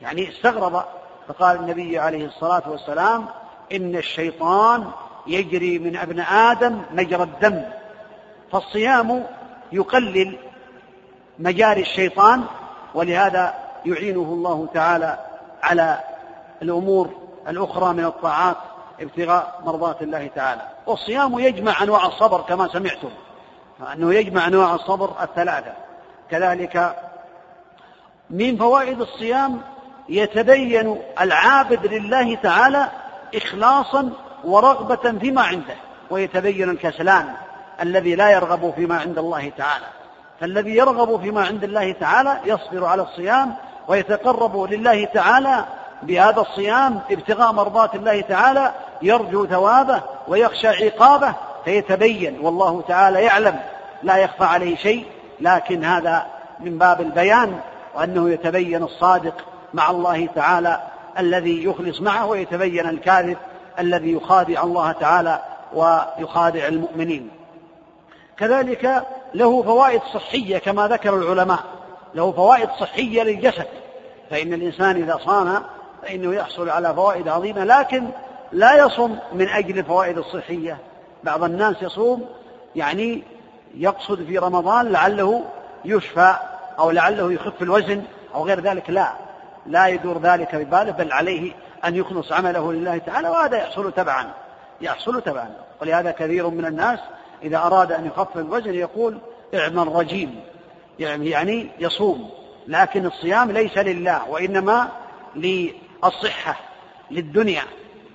[0.00, 0.84] يعني استغرب
[1.28, 3.26] فقال النبي عليه الصلاة والسلام
[3.72, 4.90] إن الشيطان
[5.26, 7.64] يجري من ابن آدم مجرى الدم.
[8.52, 9.26] فالصيام
[9.72, 10.38] يقلل
[11.38, 12.44] مجاري الشيطان
[12.94, 13.54] ولهذا
[13.86, 15.18] يعينه الله تعالى
[15.62, 16.00] على
[16.62, 17.10] الأمور
[17.48, 18.56] الأخرى من الطاعات
[19.00, 20.62] ابتغاء مرضات الله تعالى.
[20.86, 23.10] والصيام يجمع أنواع الصبر كما سمعتم.
[23.92, 25.72] أنه يجمع أنواع الصبر الثلاثة.
[26.30, 26.96] كذلك
[28.30, 29.60] من فوائد الصيام
[30.08, 32.88] يتبين العابد لله تعالى
[33.34, 34.10] إخلاصا
[34.44, 35.74] ورغبة فيما عنده
[36.10, 37.34] ويتبين الكسلان
[37.82, 39.86] الذي لا يرغب فيما عند الله تعالى.
[40.40, 43.54] فالذي يرغب فيما عند الله تعالى يصبر على الصيام
[43.88, 45.64] ويتقرب لله تعالى
[46.02, 51.34] بهذا الصيام ابتغاء مرضات الله تعالى يرجو ثوابه ويخشى عقابه
[51.64, 52.40] فيتبين.
[52.40, 53.60] والله تعالى يعلم.
[54.02, 55.06] لا يخفى عليه شيء.
[55.40, 56.26] لكن هذا
[56.60, 57.60] من باب البيان
[57.94, 59.34] وأنه يتبين الصادق
[59.74, 60.80] مع الله تعالى
[61.18, 63.36] الذي يخلص معه ويتبين الكاذب
[63.78, 65.40] الذي يخادع الله تعالى
[65.74, 67.30] ويخادع المؤمنين.
[68.36, 71.58] كذلك له فوائد صحية كما ذكر العلماء.
[72.14, 73.66] له فوائد صحية للجسد.
[74.30, 75.62] فإن الإنسان إذا صام
[76.02, 78.08] فإنه يحصل على فوائد عظيمة لكن
[78.52, 80.78] لا يصوم من أجل الفوائد الصحية.
[81.24, 82.26] بعض الناس يصوم
[82.76, 83.22] يعني
[83.74, 85.44] يقصد في رمضان لعله
[85.84, 86.34] يشفى
[86.78, 88.02] أو لعله يخف الوزن
[88.34, 89.12] أو غير ذلك لا.
[89.66, 91.52] لا يدور ذلك بباله بل عليه
[91.84, 94.30] أن يخلص عمله لله تعالى وهذا يحصل تبعا.
[94.80, 95.50] يحصل تبعا.
[95.82, 96.98] ولهذا كثير من الناس
[97.42, 99.18] إذا أراد أن يخفف الوزن يقول
[99.54, 100.40] اعمل رجيم.
[100.98, 102.30] يعني, يعني يصوم
[102.68, 104.88] لكن الصيام ليس لله وإنما
[106.04, 106.60] للصحة
[107.10, 107.62] للدنيا.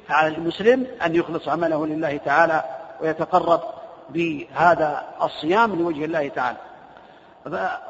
[0.08, 2.64] فعلى المسلم أن يخلص عمله لله تعالى
[3.02, 3.62] ويتقرب
[4.10, 6.58] بهذا الصيام لوجه الله تعالى.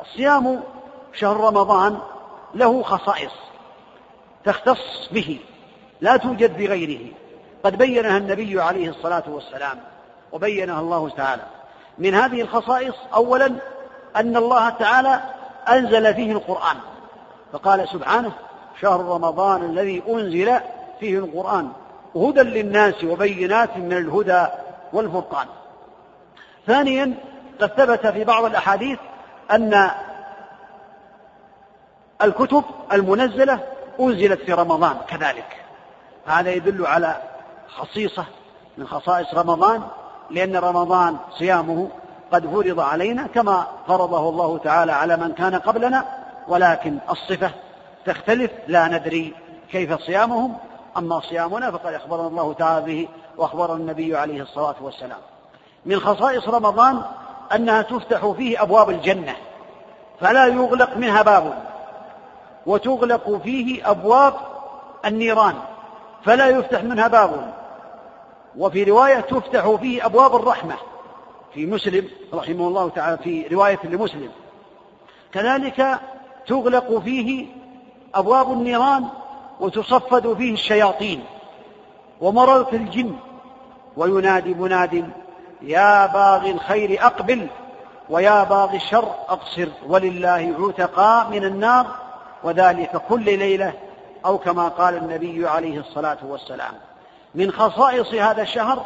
[0.01, 0.63] الصيام
[1.13, 1.99] شهر رمضان
[2.55, 3.31] له خصائص
[4.45, 5.39] تختص به
[6.01, 7.11] لا توجد في غيره
[7.63, 9.79] قد بينها النبي عليه الصلاة والسلام
[10.31, 11.43] وبينها الله تعالى.
[11.97, 13.55] من هذه الخصائص أولا
[14.15, 15.21] أن الله تعالى
[15.69, 16.77] أنزل فيه القرآن.
[17.53, 18.31] فقال سبحانه
[18.81, 20.59] شهر رمضان الذي أنزل
[20.99, 21.71] فيه القرآن
[22.15, 24.45] هدى للناس وبينات من الهدى
[24.93, 25.47] والفرقان.
[26.67, 27.13] ثانيا
[27.61, 28.99] قد ثبت في بعض الأحاديث
[29.51, 29.89] أن
[32.21, 33.59] الكتب المنزلة
[33.99, 35.63] أنزلت في رمضان كذلك.
[36.25, 37.15] هذا يدل على
[37.67, 38.25] خصيصة
[38.77, 39.83] من خصائص رمضان
[40.29, 41.89] لأن رمضان صيامه
[42.31, 46.05] قد فرض علينا كما فرضه الله تعالى على من كان قبلنا
[46.47, 47.51] ولكن الصفة
[48.05, 49.33] تختلف لا ندري
[49.71, 50.57] كيف صيامهم
[50.97, 55.19] أما صيامنا فقد أخبرنا الله تعالى به وأخبر النبي عليه الصلاة والسلام.
[55.85, 57.01] من خصائص رمضان
[57.55, 59.35] أنها تفتح فيه أبواب الجنة
[60.19, 61.63] فلا يغلق منها باب
[62.65, 64.33] وتغلق فيه أبواب
[65.05, 65.55] النيران
[66.25, 67.53] فلا يفتح منها باب.
[68.57, 70.75] وفي رواية تفتح فيه أبواب الرحمة
[71.53, 74.29] في مسلم رحمه الله تعالى في رواية لمسلم.
[75.31, 75.99] كذلك
[76.47, 77.62] تغلق فيه
[78.15, 79.05] أبواب النيران
[79.59, 81.23] وتصفد فيه الشياطين
[82.21, 83.15] ومرض الجن.
[83.97, 85.09] وينادي مناد
[85.61, 87.47] يا باغي الخير أقبل
[88.09, 91.87] ويا باغي الشر أقصر ولله عتقاء من النار
[92.43, 93.73] وذلك كل ليلة.
[94.25, 96.73] أو كما قال النبي عليه الصلاة والسلام.
[97.35, 98.85] من خصائص هذا الشهر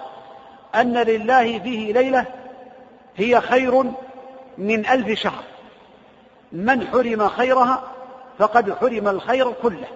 [0.76, 2.26] أن لله فيه ليلة
[3.16, 3.84] هي خير
[4.58, 5.44] من ألف شهر.
[6.52, 7.84] من حرم خيرها
[8.40, 9.88] فقد حرم الخير كله.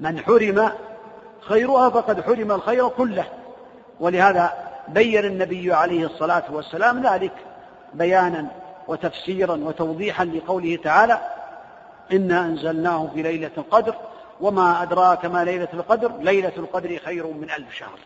[0.00, 0.72] من حرم
[1.40, 3.24] خيرها فقد حرم الخير كله.
[4.00, 4.52] ولهذا
[4.88, 7.32] بين النبي عليه الصلاة والسلام ذلك
[7.94, 8.46] بيانا
[8.88, 11.20] وتفسيرا وتوضيحا لقوله تعالى
[12.12, 13.94] إنا أنزلناه في ليلة القدر
[14.40, 17.98] وما أدراك ما ليلة القدر؟ ليلة القدر خير من ألف شهر.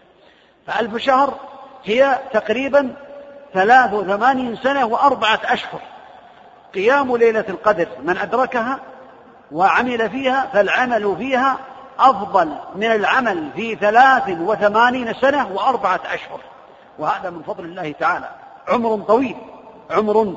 [0.66, 1.34] فألف شهر
[1.84, 2.94] هي تقريبا
[3.54, 5.80] ثلاث وثمانين سنة وأربعة أشهر.
[6.74, 8.80] قيام ليلة القدر من أدركها
[9.52, 11.58] وعمل فيها فالعمل فيها
[11.98, 16.40] أفضل من العمل في ثلاث وثمانين سنة وأربعة أشهر.
[16.98, 18.28] وهذا من فضل الله تعالى.
[18.68, 19.36] عمر طويل
[19.90, 20.36] عمر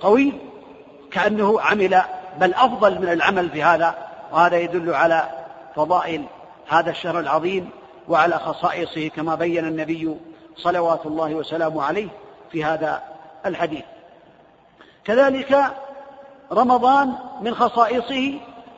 [0.00, 0.38] طويل
[1.10, 2.02] كأنه عمل
[2.40, 3.94] بل أفضل من العمل في هذا.
[4.32, 5.28] وهذا يدل على
[5.76, 6.24] فضائل
[6.68, 7.70] هذا الشهر العظيم
[8.08, 10.16] وعلى خصائصه كما بين النبي
[10.56, 12.08] صلوات الله وسلامه عليه
[12.52, 13.02] في هذا
[13.46, 13.84] الحديث.
[15.04, 15.72] كذلك
[16.52, 18.34] رمضان من خصائصه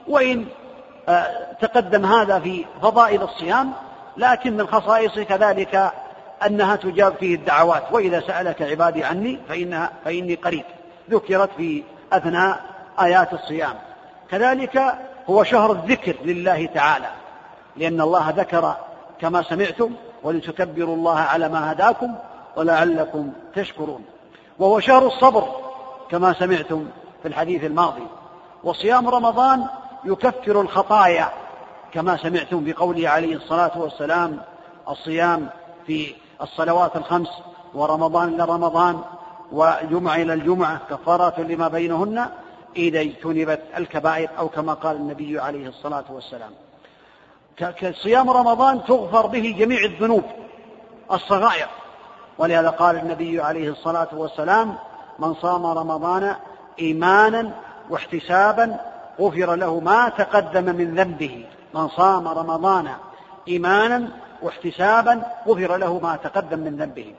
[0.09, 0.47] وإن
[1.09, 3.73] آه، تقدم هذا في فضائل الصيام
[4.17, 5.93] لكن من خصائصه كذلك
[6.47, 7.83] أنها تجاب فيه الدعوات.
[7.93, 10.65] وإذا سألك عبادي عني فإنها فإني قريب.
[11.11, 11.83] ذكرت في
[12.13, 12.61] أثناء
[13.01, 13.75] آيات الصيام.
[14.31, 14.95] كذلك
[15.31, 17.09] هو شهر الذكر لله تعالى
[17.77, 18.77] لأن الله ذكر
[19.21, 22.15] كما سمعتم ولتكبروا الله على ما هداكم
[22.57, 24.05] ولعلكم تشكرون.
[24.59, 25.49] وهو شهر الصبر
[26.11, 26.87] كما سمعتم
[27.23, 28.07] في الحديث الماضي.
[28.65, 29.67] وصيام رمضان
[30.05, 31.29] يكفر الخطايا
[31.93, 34.41] كما سمعتم بقوله عليه الصلاة والسلام
[34.89, 35.49] الصيام
[35.87, 37.29] في الصلوات الخمس
[37.75, 39.01] ورمضان إلى رمضان
[39.53, 42.29] وجمعة إلى الجمعة كفارات لما بينهن
[42.77, 46.51] إذا اجتنبت الكبائر أو كما قال النبي عليه الصلاة والسلام.
[47.57, 50.25] كصيام رمضان تغفر به جميع الذنوب
[51.13, 51.69] الصغائر.
[52.39, 54.75] ولهذا قال النبي عليه الصلاة والسلام
[55.19, 56.37] من صام رمضان
[56.79, 57.51] إيمانا
[57.91, 58.77] واحتسابا
[59.21, 61.45] غفر له ما تقدم من ذنبه.
[61.75, 62.89] من صام رمضان
[63.49, 64.09] إيمانا
[64.43, 67.15] واحتسابا غفر له ما تقدم من ذنبه.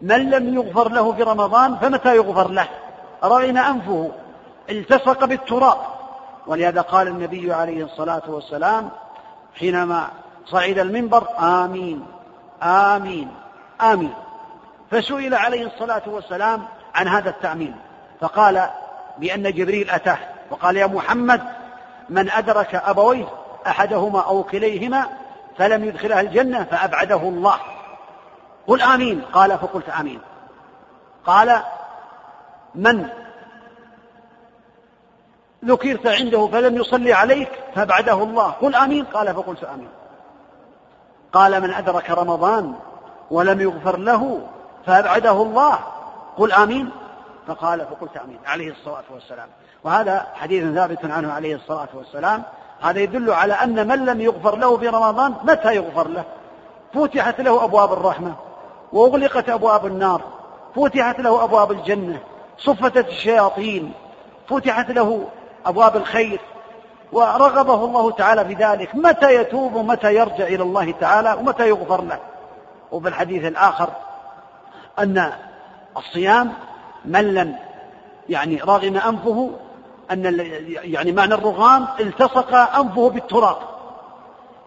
[0.00, 2.68] من لم يغفر له في رمضان فمتى يغفر له؟
[3.24, 4.10] رغم أنفه.
[4.70, 5.78] التصق بالتراب.
[6.46, 8.90] ولهذا قال النبي عليه الصلاة والسلام
[9.54, 10.08] حينما
[10.46, 12.06] صعد المنبر آمين
[12.62, 13.28] آمين
[13.80, 14.14] آمين.
[14.90, 16.64] فسئل عليه الصلاة والسلام
[16.94, 17.76] عن هذا التأمين.
[18.20, 18.68] فقال
[19.18, 20.18] بأن جبريل أتاه
[20.50, 21.42] وقال يا محمد
[22.08, 23.26] من أدرك أبويه
[23.66, 25.06] أحدهما أو كليهما
[25.58, 27.56] فلم يدخلها الجنة فأبعده الله.
[28.66, 29.20] قل آمين.
[29.32, 30.20] قال فقلت آمين.
[31.26, 31.62] قال
[32.74, 33.08] من
[35.64, 38.50] ذكرت عنده فلم يصلي عليك فأبعده الله.
[38.50, 39.04] قل آمين.
[39.04, 39.88] قال فقلت آمين.
[41.32, 42.74] قال من أدرك رمضان
[43.30, 44.46] ولم يغفر له
[44.86, 45.78] فأبعده الله.
[46.36, 46.90] قل آمين.
[47.46, 49.48] فقال فقلت آمين عليه الصلاة والسلام.
[49.84, 52.42] وهذا حديث ثابت عنه عليه الصلاة والسلام.
[52.80, 56.24] هذا يدل على أن من لم يغفر له في رمضان متى يغفر له؟
[56.94, 58.34] فتحت له أبواب الرحمة
[58.92, 60.22] وأغلقت أبواب النار
[60.76, 62.20] فتحت له أبواب الجنة
[62.58, 63.92] صفتت الشياطين
[64.48, 65.28] فتحت له
[65.66, 66.40] أبواب الخير.
[67.12, 68.94] ورغبه الله تعالى في ذلك.
[68.94, 72.18] متى يتوب ومتى يرجع إلى الله تعالى ومتى يغفر له؟
[72.92, 73.88] وفي الحديث الآخر
[74.98, 75.32] أن
[75.96, 76.52] الصيام
[77.04, 77.56] من لم
[78.28, 79.50] يعني راغم أنفه
[80.10, 83.56] أن يعني معنى الرغام التصق أنفه بالتراب.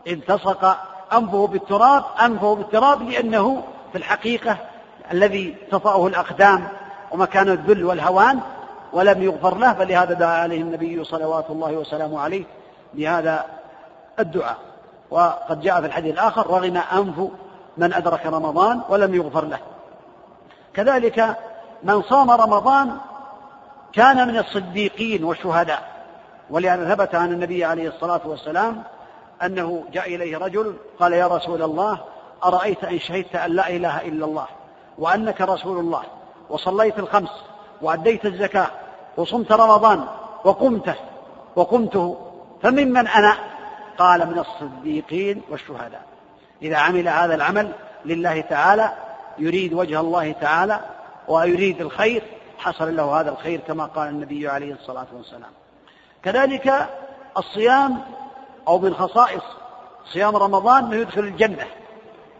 [0.08, 0.78] التصق
[1.14, 4.58] أنفه بالتراب أنفه بالتراب لأنه في الحقيقة
[5.12, 6.68] الذي تطأه الأقدام
[7.12, 8.40] ومكان الذل والهوان
[8.94, 12.44] ولم يغفر له فلهذا دعا عليه النبي صلوات الله وسلامه عليه
[12.94, 13.46] بهذا
[14.20, 14.58] الدعاء.
[15.12, 17.30] وقد جاء في الحديث الآخر رغم أنف
[17.78, 19.60] من أدرك رمضان ولم يغفر له.
[20.74, 21.38] كذلك
[21.84, 22.98] من صام رمضان
[23.94, 25.98] كان من الصديقين والشهداء.
[26.50, 28.84] ولهذا ثبت عن النبي عليه الصلاة والسلام
[29.44, 32.00] أنه جاء إليه رجل قال يا رسول الله
[32.46, 34.48] أرأيت إن شهدت أن لا إله إلا الله
[34.98, 36.04] وأنك رسول الله
[36.50, 37.30] وصليت الخمس
[37.82, 38.68] وأديت الزكاة
[39.18, 40.06] وصمت رمضان
[40.44, 40.96] وقمته
[41.56, 42.18] وقمته
[42.64, 43.34] فممن أنا؟
[43.98, 46.02] قال من الصديقين والشهداء.
[46.62, 47.72] إذا عمل هذا العمل
[48.06, 48.92] لله تعالى
[49.38, 50.80] يريد وجه الله تعالى
[51.28, 52.24] ويريد الخير
[52.58, 55.52] حصل له هذا الخير كما قال النبي عليه الصلاة والسلام.
[56.24, 56.90] كذلك
[57.38, 58.02] الصيام
[58.68, 59.44] أو من خصائص
[60.14, 61.66] صيام رمضان أنه يدخل الجنة.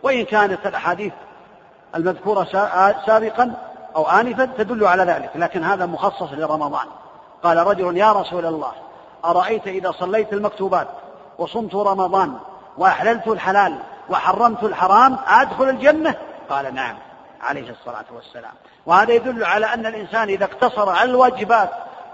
[0.04, 1.14] وإن كانت الأحاديث
[1.96, 2.44] المذكورة
[3.06, 3.54] سابقا
[3.96, 6.88] أو آنفا تدل على ذلك لكن هذا مخصص لرمضان.
[7.44, 8.72] قال رجل يا رسول الله
[9.26, 10.88] أرأيت إذا صليت المكتوبات
[11.38, 12.34] وصمت رمضان
[12.78, 13.78] وأحللت الحلال
[14.10, 16.16] وحرمت الحرام أدخل الجنة؟
[16.50, 16.96] قال نعم.
[17.42, 18.54] عليه الصلاة والسلام.
[18.86, 21.70] وهذا يدل على أن الإنسان إذا اقتصر على الواجبات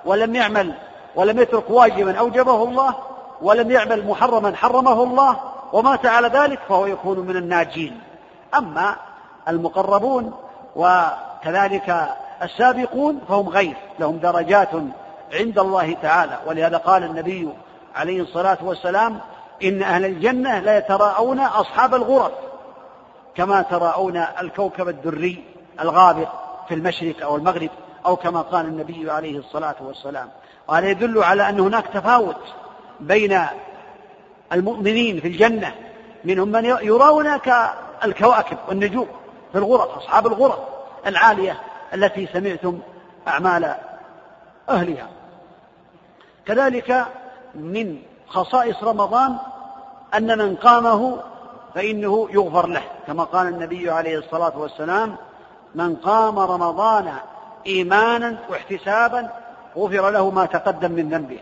[0.05, 0.73] ولم يعمل
[1.15, 2.95] ولم يترك واجبا أوجبه الله
[3.41, 5.39] ولم يعمل محرما حرمه الله
[5.73, 8.01] ومات على ذلك فهو يكون من الناجين.
[8.55, 8.95] أما
[9.47, 10.33] المقربون
[10.75, 12.09] وكذلك
[12.41, 14.69] السابقون فهم غير لهم درجات
[15.33, 16.39] عند الله تعالى.
[16.45, 17.49] ولهذا قال النبي
[17.95, 19.19] عليه الصلاة والسلام
[19.63, 22.31] إن أهل الجنة لا يتراءون أصحاب الغرف.
[23.35, 25.43] كما تراءون الكوكب الدري
[25.79, 26.27] الغابر
[26.67, 27.69] في المشرق أو المغرب
[28.05, 30.29] أو كما قال النبي عليه الصلاة والسلام.
[30.67, 32.41] وهذا يدل على أن هناك تفاوت
[32.99, 33.39] بين
[34.53, 35.75] المؤمنين في الجنة
[36.23, 39.07] منهم من يرون كالكواكب والنجوم
[39.51, 40.59] في الغرف أصحاب الغرف
[41.07, 41.59] العالية
[41.93, 42.79] التي سمعتم
[43.27, 43.75] أعمال
[44.69, 45.07] أهلها.
[46.45, 47.05] كذلك
[47.55, 49.37] من خصائص رمضان
[50.13, 51.23] أن من قامه
[51.75, 52.83] فإنه يغفر له.
[53.07, 55.15] كما قال النبي عليه الصلاة والسلام
[55.75, 57.13] من قام رمضان
[57.67, 59.29] إيمانا واحتسابا
[59.77, 61.39] غفر له ما تقدم من ذنبه.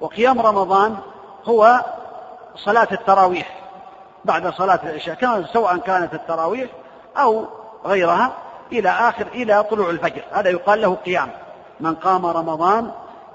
[0.00, 0.96] وقيام رمضان
[1.44, 1.84] هو
[2.56, 3.60] صلاة التراويح
[4.24, 6.70] بعد صلاة العشاء كان سواء كانت التراويح
[7.16, 7.44] أو
[7.86, 8.32] غيرها
[8.72, 10.22] إلى آخر إلى طلوع الفجر.
[10.32, 11.28] هذا يقال له قيام.
[11.80, 12.90] من قام رمضان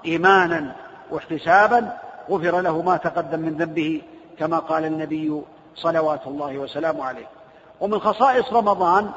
[0.05, 0.75] إيمانا
[1.11, 1.97] واحتسابا
[2.29, 4.01] غفر له ما تقدم من ذنبه.
[4.39, 5.41] كما قال النبي
[5.75, 7.27] صلوات الله وسلامه عليه.
[7.79, 9.11] ومن خصائص رمضان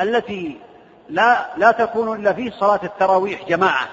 [0.00, 0.60] التي
[1.08, 3.88] لا لا تكون إلا فيه صلاة التراويح جماعة.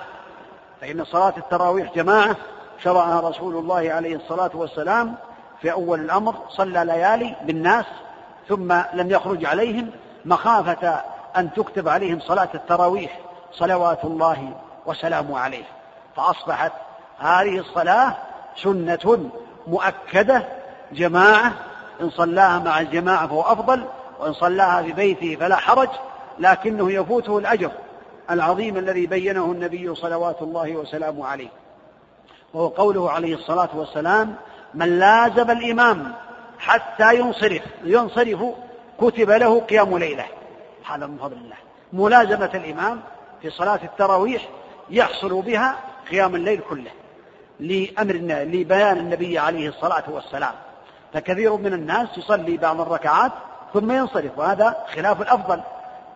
[0.82, 2.36] فإن صلاة التراويح جماعة
[2.84, 5.15] شرعها رسول الله عليه الصلاة والسلام
[5.62, 7.86] في أول الأمر صلى ليالي بالناس
[8.48, 9.91] ثم لم يخرج عليهم
[10.26, 11.02] مخافة
[11.38, 13.20] أن تكتب عليهم صلاة التراويح
[13.52, 14.54] صلوات الله
[14.86, 15.63] وسلامه عليه.
[16.15, 16.72] فأصبحت
[17.20, 18.18] هذه الصلاة
[18.63, 19.30] سنة
[19.68, 20.44] مؤكدة
[20.91, 21.54] جماعة
[22.02, 23.86] إن صلاها مع الجماعة فهو أفضل
[24.20, 25.90] وإن صلاها في بيته فلا حرج
[26.40, 27.72] لكنه يفوته الأجر
[28.30, 31.50] العظيم الذي بينه النبي صلوات الله وسلامه عليه.
[32.54, 34.36] وهو قوله عليه الصلاة والسلام
[34.74, 36.14] من لازم الإمام
[36.60, 38.40] حتى ينصرف ينصرف
[39.02, 40.26] كتب له قيام ليلة.
[40.86, 41.56] هذا من فضل الله.
[41.94, 43.02] ملازمة الإمام
[43.42, 44.50] في صلاة التراويح
[44.90, 45.76] يحصل بها
[46.12, 46.92] قيام الليل كله
[47.60, 50.54] لأمر لبيان النبي عليه الصلاة والسلام.
[51.15, 53.32] فكثير من الناس يصلي بعض الركعات
[53.73, 55.62] ثم ينصرف وهذا خلاف الأفضل.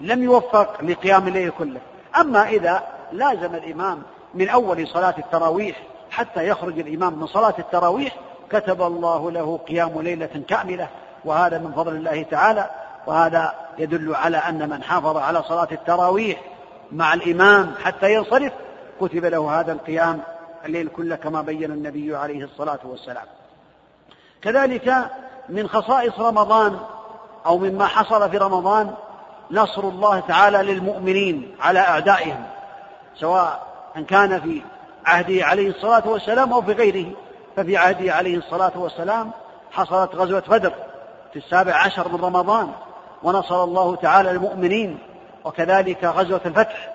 [0.02, 1.82] لم يوفق لقيام الليل كله.
[2.20, 4.02] أما إذا لازم الإمام
[4.34, 8.16] من أول صلاة التراويح حتى يخرج الإمام من صلاة التراويح
[8.52, 10.88] كتب الله له قيام ليلة كاملة.
[11.26, 12.70] وهذا من فضل الله تعالى.
[13.08, 16.42] وهذا يدل على أن من حافظ على صلاة التراويح
[16.92, 18.54] مع الإمام حتى ينصرف
[19.02, 20.22] كتب له هذا القيام
[20.66, 23.26] الليل كله كما بين النبي عليه الصلاة والسلام.
[24.42, 24.96] كذلك
[25.50, 26.80] من خصائص رمضان
[27.46, 28.94] أو مما حصل في رمضان
[29.52, 32.44] نصر الله تعالى للمؤمنين على أعدائهم
[33.16, 34.62] سواء أن كان في
[35.06, 37.12] عهده عليه الصلاة والسلام أو في غيره.
[37.56, 39.32] ففي عهده عليه الصلاة والسلام
[39.72, 40.74] حصلت غزوة بدر
[41.34, 42.72] في السابع عشر من رمضان
[43.24, 45.00] ونصر الله تعالى المؤمنين
[45.46, 46.94] وكذلك غزوة الفتح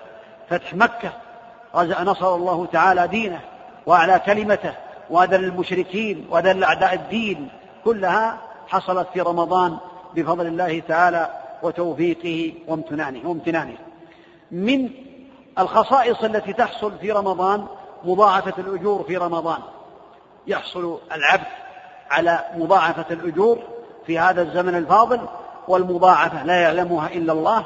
[0.50, 1.12] فتح مكة
[2.04, 3.40] نصر الله تعالى دينه
[3.87, 4.74] وأعلى كلمته
[5.10, 7.48] وأذل المشركين وأذل أعداء الدين.
[7.84, 8.38] كلها
[8.68, 9.76] حصلت في رمضان
[10.14, 11.30] بفضل الله تعالى
[11.62, 13.76] وتوفيقه وامتنانه وامتنانه.
[14.50, 14.90] من
[15.58, 17.66] الخصائص التي تحصل في رمضان
[18.04, 19.58] مضاعفة الأجور في رمضان.
[20.46, 21.46] يحصل العبد
[22.11, 23.59] على مضاعفة الأجور
[24.07, 25.20] في هذا الزمن الفاضل
[25.68, 27.64] والمضاعفة لا يعلمها إلا الله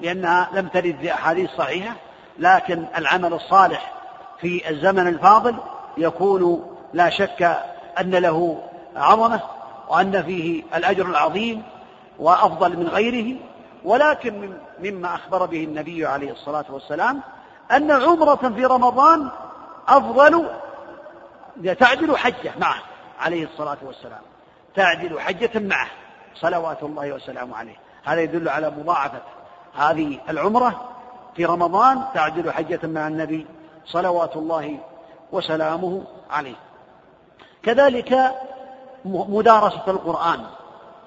[0.00, 1.94] لأنها لم ترد في أحاديث صحيحة
[2.38, 3.92] لكن العمل الصالح
[4.40, 5.54] في الزمن الفاضل
[5.96, 7.58] يكون لا شك
[8.00, 8.62] أن له
[8.96, 9.40] عظمة
[9.88, 11.62] وأن فيه الأجر العظيم
[12.18, 13.36] وأفضل من غيره
[13.84, 17.20] ولكن مما أخبر به النبي عليه الصلاة والسلام
[17.72, 19.28] أن عمرة في رمضان
[19.88, 20.48] أفضل
[21.78, 22.82] تعدل حجة معه
[23.20, 24.20] عليه الصلاة والسلام
[24.74, 25.88] تعدل حجة معه
[26.34, 27.76] صلوات الله وسلامه عليه.
[28.04, 29.20] هذا يدل على مضاعفة
[29.74, 30.88] هذه العمرة
[31.36, 33.46] في رمضان تعدل حجة مع النبي
[33.86, 34.78] صلوات الله
[35.32, 36.56] وسلامه عليه.
[37.68, 38.34] كذلك
[39.04, 40.44] مدارسة القرآن.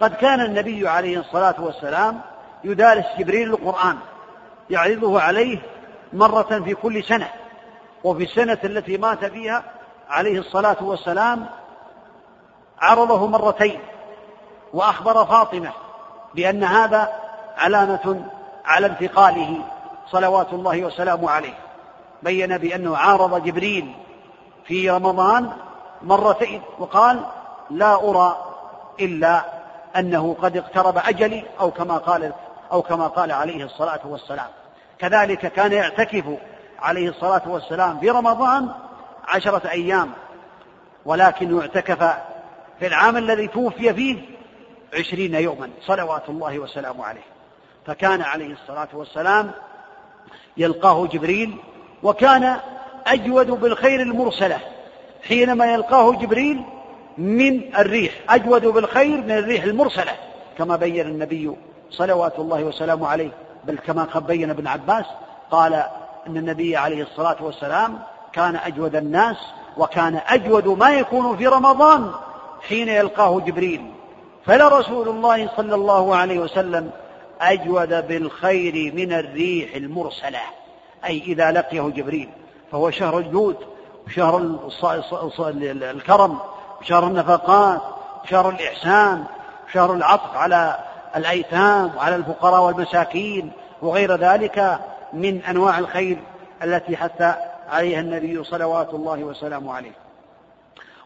[0.02, 2.22] قد كان النبي عليه الصلاة والسلام
[2.64, 3.98] يدارس جبريل القرآن
[4.70, 5.62] يعرضه عليه
[6.14, 7.30] مرة في كل سنة
[8.04, 9.64] وفي السنة التي مات فيها
[10.10, 11.46] عليه الصلاة والسلام
[12.82, 13.80] عرضه مرتين
[14.74, 15.72] وأخبر فاطمة
[16.36, 17.14] بأن هذا
[17.58, 18.26] علامة
[18.66, 19.58] على انتقاله
[20.12, 21.58] صلوات الله وسلامه عليه.
[22.24, 23.94] بين بأنه عارض جبريل
[24.66, 25.52] في رمضان
[26.04, 27.26] مرتين وقال
[27.70, 28.38] لا أرى
[29.00, 29.46] إلا
[29.96, 32.34] أنه قد اقترب أجلي أو كما قال
[32.72, 34.48] أو كما قال عليه الصلاة والسلام.
[35.00, 36.24] كذلك كان يعتكف
[36.80, 38.70] عليه الصلاة والسلام في رمضان
[39.28, 40.12] عشرة أيام
[41.06, 42.04] ولكن اعتكف
[42.80, 44.22] في العام الذي توفي فيه
[45.00, 47.22] عشرين يوما صلوات الله وسلامه عليه.
[47.86, 49.52] فكان عليه الصلاة والسلام
[50.58, 51.58] يلقاه جبريل
[52.04, 52.58] وكان
[53.08, 54.60] أجود بالخير المرسلة.
[55.28, 56.64] حينما يلقاه جبريل
[57.18, 60.12] من الريح أجود بالخير من الريح المرسلة
[60.58, 61.52] كما بين النبي
[61.90, 63.32] صلوات الله وسلامه عليه
[63.64, 65.06] بل كما بين ابن عباس
[65.52, 65.74] قال
[66.28, 68.00] أن النبي عليه الصلاة والسلام
[68.34, 69.38] كان أجود الناس
[69.78, 72.12] وكان أجود ما يكون في رمضان
[72.68, 73.92] حين يلقاه جبريل.
[74.46, 76.92] فلرسول الله صلى الله عليه وسلم
[77.42, 80.40] أجود بالخير من الريح المرسلة
[81.06, 82.30] أي إذا لقيه جبريل
[82.72, 83.56] فهو شهر الجود
[84.08, 84.38] وشهر
[85.92, 86.40] الكرم
[86.82, 87.82] وشهر النفقات
[88.24, 89.24] وشهر الإحسان
[89.68, 90.76] وشهر العطف على
[91.16, 94.80] الأيتام وعلى الفقراء والمساكين وغير ذلك
[95.14, 96.18] من أنواع الخير
[96.64, 97.22] التي حث
[97.70, 99.92] عليها النبي صلوات الله وسلامه عليه.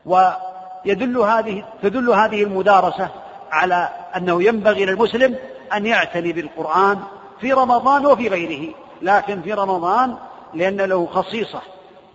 [0.05, 3.09] ويدل هذه تدل هذه المدارسة
[3.51, 5.35] على أنه ينبغي للمسلم
[5.73, 6.99] أن يعتني بالقرآن
[7.41, 10.15] في رمضان وفي غيره لكن في رمضان
[10.53, 11.61] لأن له خصيصة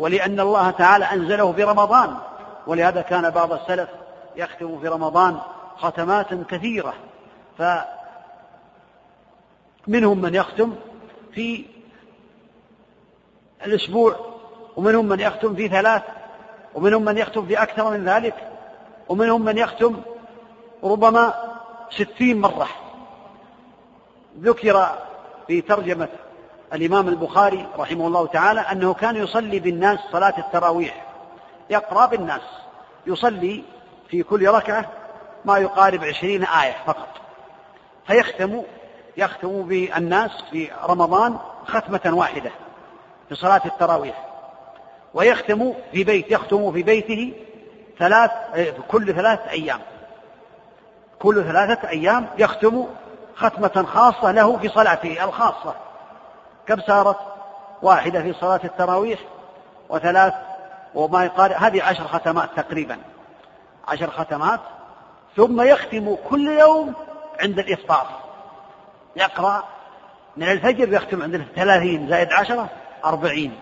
[0.00, 2.16] ولأن الله تعالى أنزله في رمضان.
[2.66, 3.88] ولهذا كان بعض السلف
[4.36, 5.40] يختم في رمضان
[5.76, 6.94] ختمات كثيرة.
[9.86, 10.76] فمنهم من يختم
[11.32, 11.64] في
[13.66, 14.16] الأسبوع
[14.76, 16.02] ومنهم من يختم في ثلاث
[16.74, 18.34] ومنهم من يختم في أكثر من ذلك
[19.08, 19.96] ومنهم من يختم
[20.84, 21.34] ربما
[21.90, 22.68] ستين مرة.
[24.40, 24.98] ذكر
[25.46, 26.08] في ترجمة
[26.74, 31.06] الإمام البخاري رحمه الله تعالى أنه كان يصلي بالناس صلاة التراويح.
[31.70, 32.40] يقرأ بالناس.
[33.06, 33.64] يصلي
[34.08, 34.84] في كل ركعة
[35.44, 37.08] ما يقارب عشرين آية فقط.
[38.06, 38.62] فيختم
[39.16, 42.50] يختم بالناس في رمضان ختمة واحدة
[43.28, 44.26] في صلاة التراويح.
[45.14, 47.32] ويختم في بيت يختم في بيته
[47.98, 48.30] ثلاث
[48.88, 49.80] كل ثلاثة أيام.
[51.18, 52.86] كل ثلاثة أيام يختم
[53.36, 55.74] ختمة خاصة له في صلاته الخاصة.
[56.70, 57.16] كم صارت
[57.82, 59.18] واحدة في صلاة التراويح
[59.88, 60.34] وثلاث
[60.94, 62.98] وما يقال هذه عشر ختمات تقريبا.
[63.88, 64.60] عشر ختمات.
[65.36, 66.94] ثم يختم كل يوم
[67.40, 68.06] عند الإفطار.
[69.16, 69.64] يقرأ
[70.36, 72.68] من الفجر يختم عند الثلاثين زائد عشرة
[73.04, 73.60] أربعين.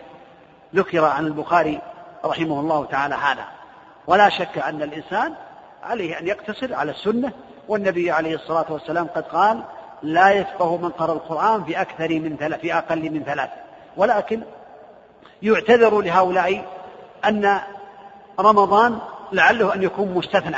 [0.75, 1.81] ذكر عن البخاري
[2.25, 3.45] رحمه الله تعالى هذا.
[4.07, 5.35] ولا شك أن الإنسان
[5.83, 7.33] عليه أن يقتصر على السنة.
[7.69, 9.63] والنبي عليه الصلاة والسلام قد قال
[10.03, 13.51] لا يفقه من قرأ القرآن في أكثر من ثلاث في أقل من ثلاث.
[13.97, 14.41] ولكن
[15.43, 16.65] يعتذر لهؤلاء
[17.25, 17.59] أن
[18.41, 18.99] رمضان
[19.33, 20.57] لعله أن يكون مستثنى.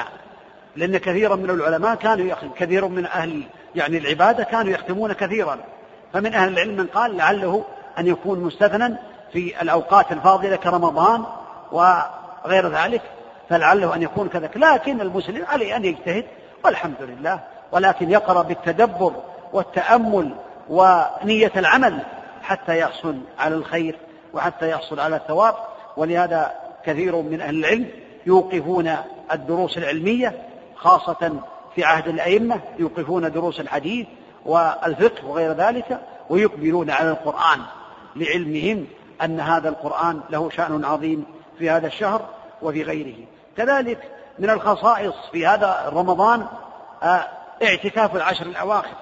[0.76, 3.42] لأن كثيرا من العلماء كانوا يختم كثير من أهل
[3.74, 5.58] يعني العبادة كانوا يختمون كثيرا.
[6.12, 7.64] فمن أهل العلم من قال لعله
[7.98, 8.96] أن يكون مستثنى
[9.32, 11.24] في الأوقات الفاضلة كرمضان
[11.72, 13.02] وغير ذلك
[13.48, 14.56] فلعله أن يكون كذلك.
[14.56, 16.24] لكن المسلم عليه أن يجتهد
[16.64, 17.40] والحمد لله.
[17.72, 19.12] ولكن يقرأ بالتدبر
[19.52, 20.34] والتأمل
[20.68, 21.98] ونية العمل
[22.42, 23.96] حتى يحصل على الخير
[24.34, 25.54] وحتى يحصل على الثواب.
[25.96, 26.52] ولهذا
[26.84, 27.88] كثير من أهل العلم
[28.26, 28.96] يوقفون
[29.32, 30.46] الدروس العلمية
[30.76, 31.40] خاصة
[31.74, 34.06] في عهد الأئمة يوقفون دروس الحديث
[34.46, 37.60] والفقه وغير ذلك ويقبلون على القرآن
[38.16, 38.86] لعلمهم
[39.22, 41.24] أن هذا القرآن له شأن عظيم
[41.58, 42.28] في هذا الشهر
[42.62, 43.16] وفي غيره.
[43.56, 43.98] كذلك
[44.38, 46.46] من الخصائص في هذا رمضان
[47.02, 47.28] آه،
[47.62, 48.96] اعتكاف العشر الأواخر.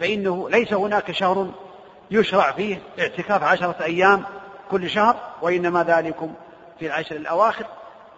[0.00, 1.46] فإنه ليس هناك شهر
[2.10, 4.22] يشرع فيه اعتكاف عشرة أيام
[4.70, 6.34] كل شهر وإنما ذلكم
[6.78, 7.66] في العشر الأواخر.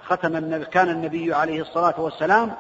[0.05, 2.53] ختم كان النبي عليه الصلاة والسلام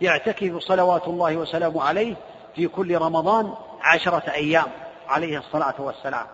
[0.00, 2.14] يعتكف صلوات الله وسلامه عليه
[2.54, 4.66] في كل رمضان عشرة أيام
[5.08, 6.26] عليه الصلاة والسلام.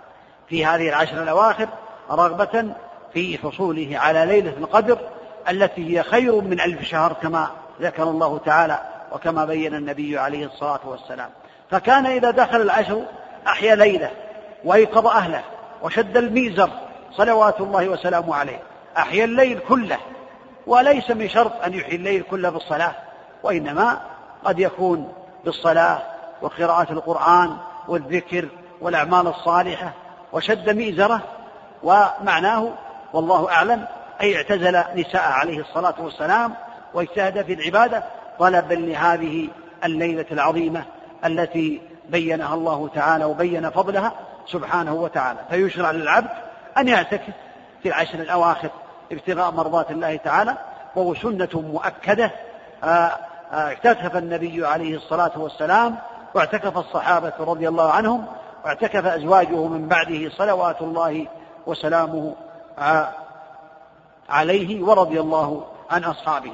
[0.49, 1.69] في هذه العشر الأواخر
[2.11, 2.75] رغبة
[3.15, 4.99] في حصوله على ليلة القدر
[5.49, 10.81] التي هي خير من ألف شهر كما ذكر الله تعالى وكما بين النبي عليه الصلاة
[10.85, 11.31] والسلام.
[11.73, 13.03] فكان إذا دخل العشر
[13.47, 14.11] أحيا ليلة
[14.65, 15.43] وأيقظ أهله
[15.83, 16.71] وشد الميزر
[17.13, 18.59] صلوات الله وسلامه عليه.
[18.99, 19.99] أحيا الليل كله
[20.67, 22.93] وليس من شرط أن يحيي الليل كله بالصلاة
[23.43, 24.01] وإنما
[24.45, 25.13] قد يكون
[25.45, 26.03] بالصلاة
[26.43, 27.57] وقراءة القرآن
[27.89, 28.49] والذكر
[28.81, 29.93] والأعمال الصالحة
[30.33, 31.21] وشد مئزره
[31.83, 32.73] ومعناه
[33.13, 33.87] والله أعلم
[34.21, 36.55] أي اعتزل نساء عليه الصلاة والسلام
[36.95, 38.05] واجتهد في العبادة
[38.39, 39.49] طلبا لهذه
[39.85, 40.85] الليلة العظيمة
[41.25, 44.13] التي بينها الله تعالى وبين فضلها
[44.47, 45.39] سبحانه وتعالى.
[45.51, 46.31] فيشرع للعبد
[46.79, 47.35] أن يعتكف
[47.83, 48.71] في العشر الأواخر
[49.13, 50.57] ابتغاء مرضات الله تعالى
[50.97, 52.31] وهو سنة مؤكدة.
[52.85, 53.19] آه، آه،
[53.55, 55.99] اعتكف النبي عليه الصلاة والسلام
[56.35, 58.27] واعتكف الصحابة رضي الله عنهم
[58.65, 61.27] واعتكف أزواجه من بعده صلوات الله
[61.67, 62.35] وسلامه
[62.79, 63.09] آه،
[64.29, 66.53] عليه ورضي الله عن أصحابه.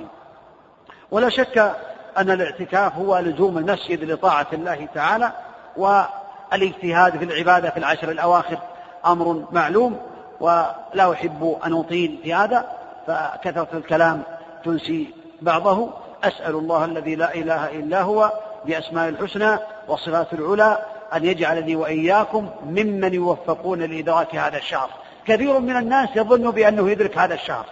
[1.10, 1.76] ولا شك
[2.20, 5.32] أن الاعتكاف هو لزوم المسجد لطاعة الله تعالى
[5.76, 8.58] والإجتهاد في العبادة في العشر الأواخر
[9.06, 10.00] أمر معلوم
[10.40, 12.66] ولا أحب أن أطيل في هذا
[13.06, 14.22] فكثرة الكلام
[14.64, 15.90] تنسي بعضه.
[16.24, 18.32] أسأل الله الذي لا إله إلا هو
[18.64, 19.58] بأسماء الحسنى
[19.88, 20.78] وصفات العلى
[21.14, 24.90] أن يجعلني وإياكم ممن يوفقون لإدراك هذا الشهر.
[25.26, 27.66] كثير من الناس يظن بأنه يدرك هذا الشهر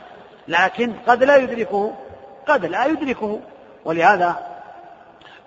[0.49, 1.93] لكن قد لا يدركه
[2.49, 3.41] قد لا يدركه.
[3.87, 4.37] ولهذا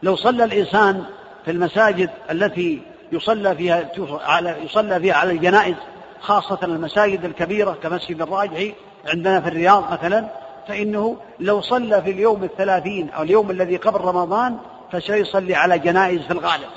[0.04, 1.04] لو صلى الإنسان
[1.46, 2.82] في المساجد التي
[3.12, 5.76] يصلى فيها على يصلى فيها على الجنائز
[6.22, 8.74] خاصة المساجد الكبيرة كمسجد الراجحي
[9.14, 10.28] عندنا في الرياض مثلا
[10.68, 14.58] فإنه لو صلى في اليوم الثلاثين أو اليوم الذي قبل رمضان
[14.92, 16.70] فسيصلي على جنائز في الغالب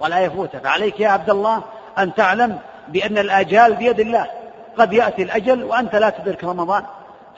[0.00, 1.62] ولا يفوته فعليك يا عبد الله
[1.98, 4.26] أن تعلم بأن الآجال بيد الله.
[4.78, 6.82] قد يأتي الأجل وأنت لا تدرك رمضان.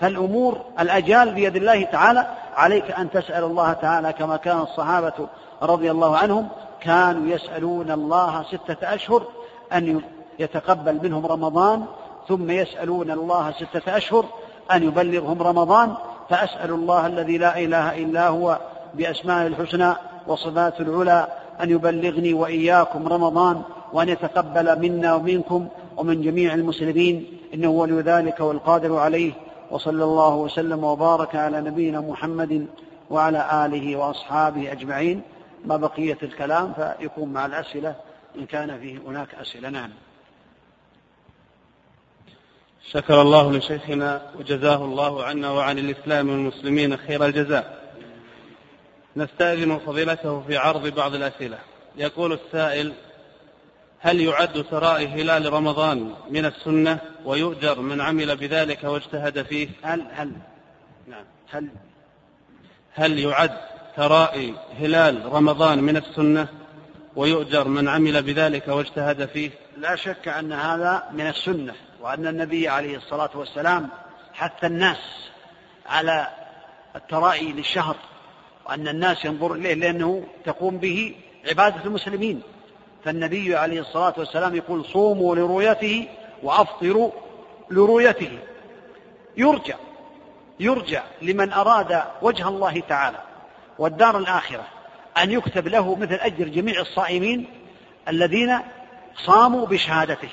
[0.00, 2.26] فالأمور الأجال بيد الله تعالى
[2.56, 5.28] عليك أن تسأل الله تعالى كما كان الصحابة
[5.62, 6.48] رضي الله عنهم
[6.80, 9.22] كانوا يسألون الله ستة أشهر
[9.72, 10.00] أن
[10.38, 11.84] يتقبل منهم رمضان
[12.28, 14.24] ثم يسألون الله ستة أشهر
[14.72, 15.94] أن يبلغهم رمضان
[16.30, 18.58] فأسأل الله الذي لا إله إلا هو
[18.94, 19.92] بأسماء الحسنى
[20.26, 21.26] وصفات العلى
[21.62, 28.96] أن يبلغني وإياكم رمضان وأن يتقبل منا ومنكم ومن جميع المسلمين إنه ولي ذلك والقادر
[28.96, 29.32] عليه.
[29.70, 32.66] وصلى الله وسلم وبارك على نبينا محمد
[33.10, 35.22] وعلى آله وأصحابه أجمعين.
[35.64, 37.96] ما بقية الكلام فيكون مع الأسئلة
[38.38, 39.68] إن كان فيه هناك أسئلة.
[39.68, 39.90] نعم.
[42.90, 47.94] شكر الله لشيخنا وجزاه الله عنا وعن الإسلام والمسلمين خير الجزاء.
[49.16, 51.58] نستأذن فضيلته في عرض بعض الأسئلة.
[51.96, 52.92] يقول السائل
[54.00, 60.32] هل يعد ترائي هلال رمضان من السنة ويؤجر من عمل بذلك واجتهد فيه؟ هل هل
[61.06, 61.24] نعم.
[61.50, 61.68] هل
[62.94, 63.58] هل يعد
[63.96, 66.48] ترائي هلال رمضان من السنة
[67.16, 72.96] ويؤجر من عمل بذلك واجتهد فيه؟ لا شك أن هذا من السنة وأن النبي عليه
[72.96, 73.88] الصلاة والسلام
[74.32, 74.98] حث الناس
[75.86, 76.28] على
[76.96, 77.96] الترائي للشهر
[78.66, 81.14] وأن الناس ينظر إليه لأنه تقوم به
[81.48, 82.42] عبادة المسلمين.
[83.04, 86.08] فالنبي عليه الصلاة والسلام يقول صوموا لرؤيته
[86.42, 87.10] وأفطروا
[87.70, 88.38] لرؤيته.
[89.36, 89.74] يرجى
[90.60, 93.18] يرجى لمن أراد وجه الله تعالى
[93.78, 94.64] والدار الآخرة
[95.22, 97.46] أن يكتب له مثل أجر جميع الصائمين
[98.08, 98.58] الذين
[99.16, 100.28] صاموا بشهادته.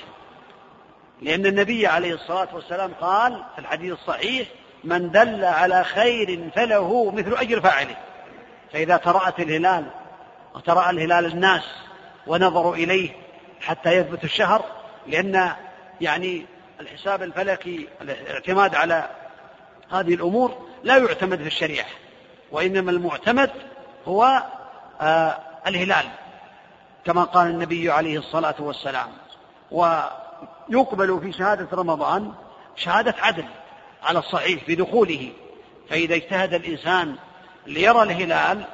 [1.22, 4.48] لأن النبي عليه الصلاة والسلام قال في الحديث الصحيح
[4.84, 7.96] من دل على خير فله مثل أجر فاعله.
[8.72, 9.84] فإذا ترأت الهلال
[10.54, 11.62] وترأى الهلال الناس
[12.26, 13.10] ونظروا إليه
[13.60, 14.64] حتى يثبت الشهر
[15.06, 15.52] لأن
[16.00, 16.46] يعني
[16.80, 19.08] الحساب الفلكي الاعتماد على
[19.90, 21.86] هذه الأمور لا يعتمد في الشريعة
[22.52, 23.50] وإنما المعتمد
[24.06, 24.42] هو
[25.00, 26.04] آه الهلال
[27.04, 29.08] كما قال النبي عليه الصلاة والسلام.
[29.70, 32.32] ويقبل في شهادة رمضان
[32.76, 33.44] شهادة عدل
[34.02, 35.32] على الصحيح بدخوله
[35.90, 37.16] فإذا اجتهد الإنسان
[37.66, 38.64] ليرى الهلال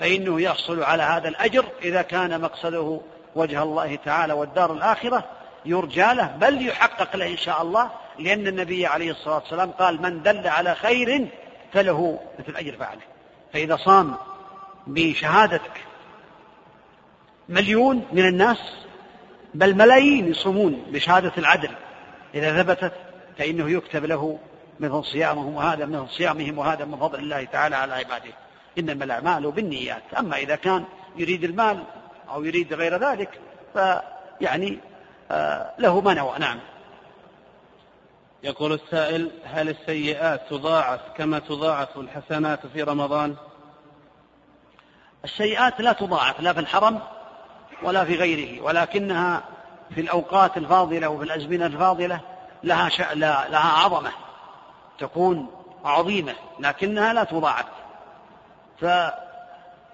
[0.00, 3.00] فإنه يحصل على هذا الأجر إذا كان مقصده
[3.34, 5.24] وجه الله تعالى والدار الآخرة
[5.64, 10.22] يرجى له بل يحقق له إن شاء الله لأن النبي عليه الصلاة والسلام قال من
[10.22, 11.28] دل على خير
[11.72, 13.00] فله مثل أجر فعله
[13.52, 14.16] فإذا صام
[14.86, 15.80] بشهادتك
[17.48, 18.58] مليون من الناس
[19.54, 21.70] بل ملايين يصومون بشهادة العدل
[22.34, 22.92] إذا ثبتت
[23.38, 24.38] فإنه يكتب له
[24.80, 28.32] مثل صيامهم وهذا مثل صيامهم وهذا من فضل الله تعالى على عباده.
[28.78, 30.02] إنما الأعمال بالنيات.
[30.18, 30.84] أما إذا كان
[31.16, 31.84] يريد المال
[32.30, 33.40] أو يريد غير ذلك
[33.72, 34.78] فيعني
[35.30, 36.38] آه، له ما نوى.
[36.38, 36.58] نعم.
[38.42, 43.36] يقول السائل هل السيئات تضاعف كما تضاعف الحسنات في رمضان؟
[45.24, 47.00] السيئات لا تضاعف لا في الحرم
[47.82, 49.42] ولا في غيره ولكنها
[49.94, 52.20] في الأوقات الفاضلة وفي الأزمنة الفاضلة
[52.64, 54.10] لها لها عظمة
[54.98, 55.50] تكون
[55.84, 57.64] عظيمة لكنها لا تضاعف.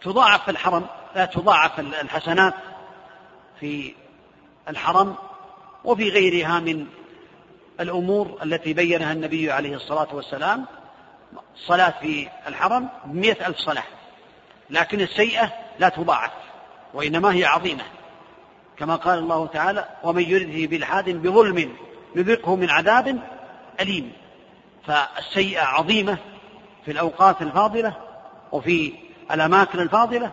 [0.02, 2.54] تضاعف في الحرم لا تضاعف الحسنات
[3.60, 3.94] في
[4.68, 5.14] الحرم
[5.84, 6.86] وفي غيرها من
[7.80, 10.66] الأمور التي بينها النبي عليه الصلاة والسلام
[11.54, 13.84] الصلاة في الحرم بمئة ألف صلاة.
[14.70, 16.30] لكن السيئة لا تضاعف
[16.94, 17.84] وإنما هي عظيمة.
[18.78, 21.76] كما قال الله تعالى ومن يرده بالحاد بظلم
[22.16, 23.18] نذقه من عذاب
[23.80, 24.12] أليم.
[24.86, 26.18] فالسيئة عظيمة
[26.84, 27.96] في الأوقات الفاضلة
[28.52, 28.92] وفي
[29.30, 30.32] الأماكن الفاضلة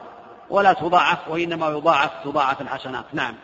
[0.50, 3.36] ولا تضاعف وإنما يضاعف تضاعف الحسنات نعم.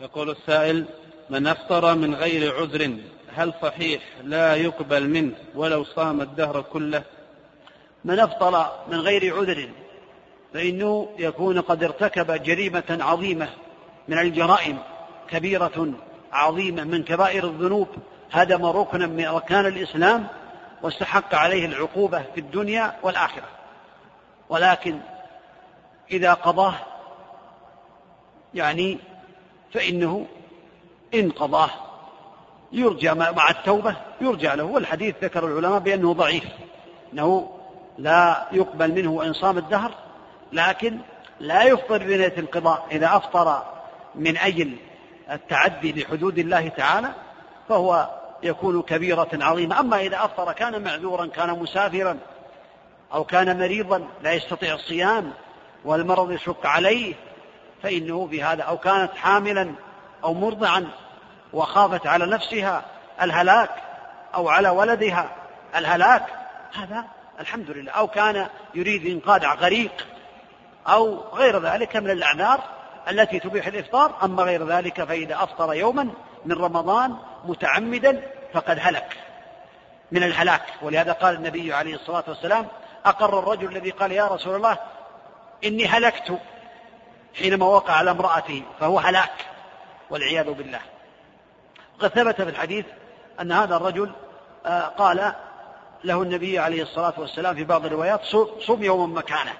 [0.00, 0.84] يقول السائل
[1.30, 2.96] من أفطر من غير عذر
[3.34, 7.02] هل صحيح لا يقبل منه ولو صام الدهر كله؟
[8.04, 9.68] من أفطر من غير عذر
[10.54, 13.48] فإنه يكون قد ارتكب جريمة عظيمة
[14.08, 14.78] من الجرائم
[15.28, 15.92] كبيرة
[16.32, 17.88] عظيمة من كبائر الذنوب
[18.32, 20.26] هدم ركنا من أركان الإسلام
[20.82, 23.61] واستحق عليه العقوبة في الدنيا والآخرة.
[24.52, 24.98] ولكن
[26.10, 26.74] إذا قضاه
[28.54, 28.98] يعني
[29.74, 30.26] فإنه
[31.14, 31.70] إن قضاه
[32.72, 34.64] يرجى مع التوبة يرجى له.
[34.64, 36.44] والحديث ذكر العلماء بأنه ضعيف
[37.12, 37.50] أنه
[37.98, 39.94] لا يقبل منه وإن صام الدهر
[40.52, 40.98] لكن
[41.40, 42.86] لا يفطر بنية القضاء.
[42.90, 43.62] إذا أفطر
[44.14, 44.76] من أجل
[45.30, 47.12] التعدي لحدود الله تعالى
[47.68, 48.08] فهو
[48.42, 49.80] يكون كبيرة عظيمة.
[49.80, 52.18] أما إذا أفطر كان معذورا كان مسافرا
[53.14, 55.32] أو كان مريضا لا يستطيع الصيام
[55.84, 57.14] والمرض يشق عليه
[57.82, 59.72] فإنه بهذا أو كانت حاملا
[60.24, 60.88] أو مرضعا
[61.52, 62.84] وخافت على نفسها
[63.22, 63.70] الهلاك
[64.34, 65.30] أو على ولدها
[65.76, 66.26] الهلاك
[66.74, 67.04] هذا
[67.40, 67.92] الحمد لله.
[67.92, 70.06] أو كان يريد إنقاذ غريق
[70.88, 72.60] أو غير ذلك من الأعذار
[73.08, 76.08] التي تبيح الإفطار أما غير ذلك فإذا أفطر يوما
[76.44, 78.22] من رمضان متعمدا
[78.54, 79.16] فقد هلك
[80.12, 80.62] من الهلاك.
[80.82, 82.66] ولهذا قال النبي عليه الصلاة والسلام
[83.06, 84.78] أقر الرجل الذي قال يا رسول الله
[85.64, 86.38] إني هلكت
[87.34, 89.46] حينما وقع على امرأته فهو هلاك
[90.10, 90.80] والعياذ بالله.
[91.98, 92.86] قد ثبت في الحديث
[93.40, 94.12] أن هذا الرجل
[94.66, 95.32] آه، قال
[96.04, 98.24] له النبي عليه الصلاة والسلام في بعض الروايات
[98.66, 99.52] صم يوما مكانه.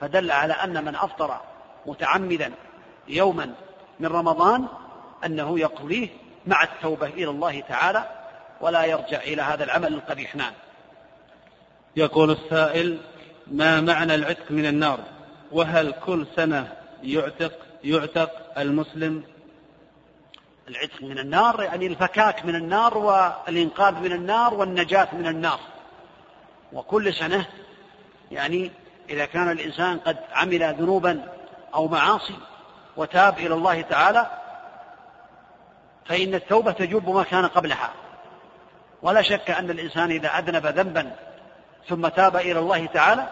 [0.00, 1.40] فدل على أن من أفطر
[1.86, 2.52] متعمدا
[3.08, 3.54] يوما
[4.00, 4.66] من رمضان
[5.24, 6.08] أنه يقضيه
[6.46, 8.04] مع التوبة إلى الله تعالى
[8.60, 10.36] ولا يرجع إلى هذا العمل القبيح.
[10.36, 10.52] نعم.
[11.98, 12.98] يقول السائل
[13.46, 15.00] ما معنى العتق من النار؟
[15.52, 16.72] وهل كل سنة
[17.02, 17.52] يعتق
[17.84, 19.24] يعتق المسلم؟
[20.68, 25.60] العتق من النار يعني الفكاك من النار والإنقاذ من النار والنجاة من النار.
[26.72, 27.46] وكل سنة
[28.30, 28.70] يعني
[29.10, 31.24] إذا كان الإنسان قد عمل ذنوبا
[31.74, 32.34] أو معاصي
[32.96, 34.30] وتاب إلى الله تعالى
[36.06, 37.90] فإن التوبة تجوب ما كان قبلها.
[39.02, 41.27] ولا شك أن الإنسان إذا أذنب ذنبا
[41.88, 43.28] ثم تاب إلى الله تعالى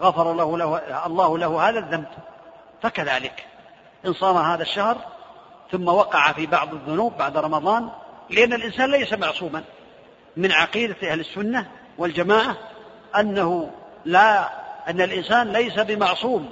[0.00, 2.06] غفر الله له الله له هذا الذنب.
[2.82, 3.46] فكذلك
[4.06, 4.96] إن صام هذا الشهر
[5.72, 7.88] ثم وقع في بعض الذنوب بعد رمضان
[8.30, 9.64] لأن الإنسان ليس معصوما.
[10.36, 11.66] من عقيدة أهل السنة
[11.98, 12.56] والجماعة
[13.16, 13.70] أنه
[14.04, 14.48] لا
[14.88, 16.50] أن الإنسان ليس بمعصوم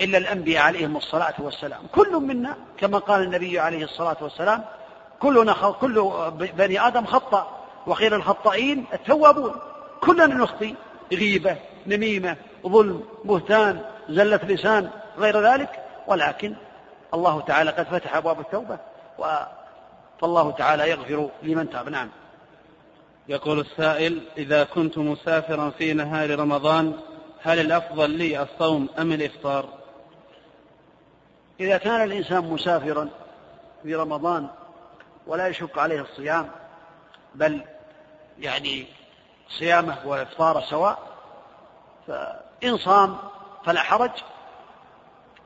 [0.00, 1.80] إلا الأنبياء عليهم الصلاة والسلام.
[1.94, 4.64] كل منا كما قال النبي عليه الصلاة والسلام
[5.20, 6.12] كلنا كل
[6.56, 9.54] بني آدم خطأ وخير الخطائين التوابون.
[10.04, 10.74] كلنا نخطي.
[11.12, 12.36] غيبة نميمة
[12.66, 15.70] ظلم بهتان زلة لسان غير ذلك.
[16.06, 16.54] ولكن
[17.14, 18.78] الله تعالى قد فتح أبواب التوبة
[20.20, 21.88] فالله تعالى يغفر لمن تاب.
[21.88, 22.08] نعم.
[23.28, 26.92] يقول السائل إذا كنت مسافرا في نهار رمضان
[27.42, 29.68] هل الأفضل لي الصوم أم الإفطار؟
[31.60, 33.08] إذا كان الإنسان مسافرا
[33.82, 34.48] في رمضان
[35.26, 36.48] ولا يشق عليه الصيام
[37.34, 37.60] بل
[38.38, 38.86] يعني
[39.58, 40.98] صيامه وإفطاره سواء
[42.06, 43.16] فإن صام
[43.64, 44.10] فلا حرج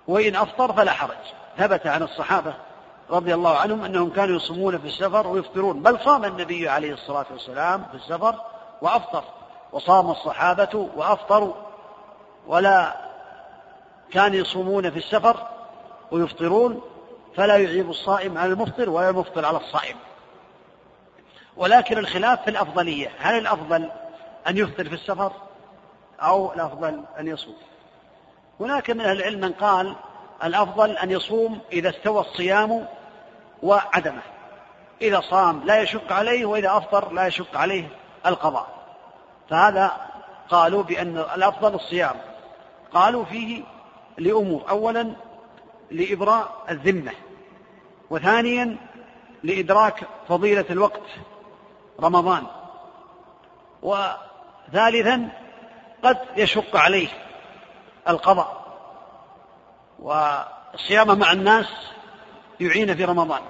[0.09, 1.17] وإن أفطر فلا حرج.
[1.59, 2.55] ثبت عن الصحابة
[3.11, 7.85] رضي الله عنهم أنهم كانوا يصومون في السفر ويفطرون بل صام النبي عليه الصلاة والسلام
[7.91, 8.35] في السفر
[8.83, 9.25] وأفطر
[9.73, 11.55] وصام الصحابة وأفطروا
[12.47, 12.97] ولا
[14.13, 15.37] كانوا يصومون في السفر
[16.11, 16.81] ويفطرون
[17.37, 19.97] فلا يعيب الصائم على المفطر ولا المفطر على الصائم.
[21.57, 23.11] ولكن الخلاف في الأفضلية.
[23.19, 23.91] هل الأفضل
[24.49, 25.33] أن يفطر في السفر
[26.21, 27.57] أو الأفضل أن يصوم؟
[28.61, 29.97] هناك من أهل العلم من قال
[30.45, 32.87] الأفضل أن يصوم إذا استوى الصيام
[33.63, 34.23] وعدمه.
[35.03, 37.89] إذا صام لا يشق عليه وإذا أفطر لا يشق عليه
[38.27, 38.69] القضاء.
[39.51, 39.93] فهذا
[40.49, 42.17] قالوا بأن الأفضل الصيام.
[42.95, 43.63] قالوا فيه
[44.19, 44.65] لأمور.
[44.71, 45.13] أولا
[45.91, 47.13] لإبراء الذمة.
[48.11, 48.77] وثانيا
[49.45, 51.03] لإدراك فضيلة الوقت.
[52.01, 52.47] رمضان.
[53.83, 55.29] وثالثا
[56.05, 57.09] قد يشق عليه
[58.09, 58.67] القضاء.
[59.99, 61.67] والصيام مع الناس
[62.61, 63.41] يعين في رمضان.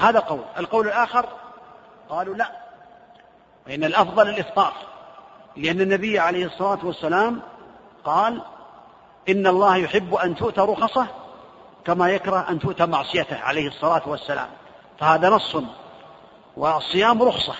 [0.00, 0.42] هذا قول.
[0.58, 1.26] القول الآخر
[2.08, 2.50] قالوا لا.
[3.66, 4.72] وإن الأفضل الإفطار.
[5.56, 7.42] لأن النبي عليه الصلاة والسلام
[8.04, 8.42] قال
[9.28, 11.06] إن الله يحب أن تؤتى رخصه
[11.84, 14.48] كما يكره أن تؤتى معصيته عليه الصلاة والسلام.
[14.98, 15.56] فهذا نص.
[16.56, 17.54] والصيام رخصة.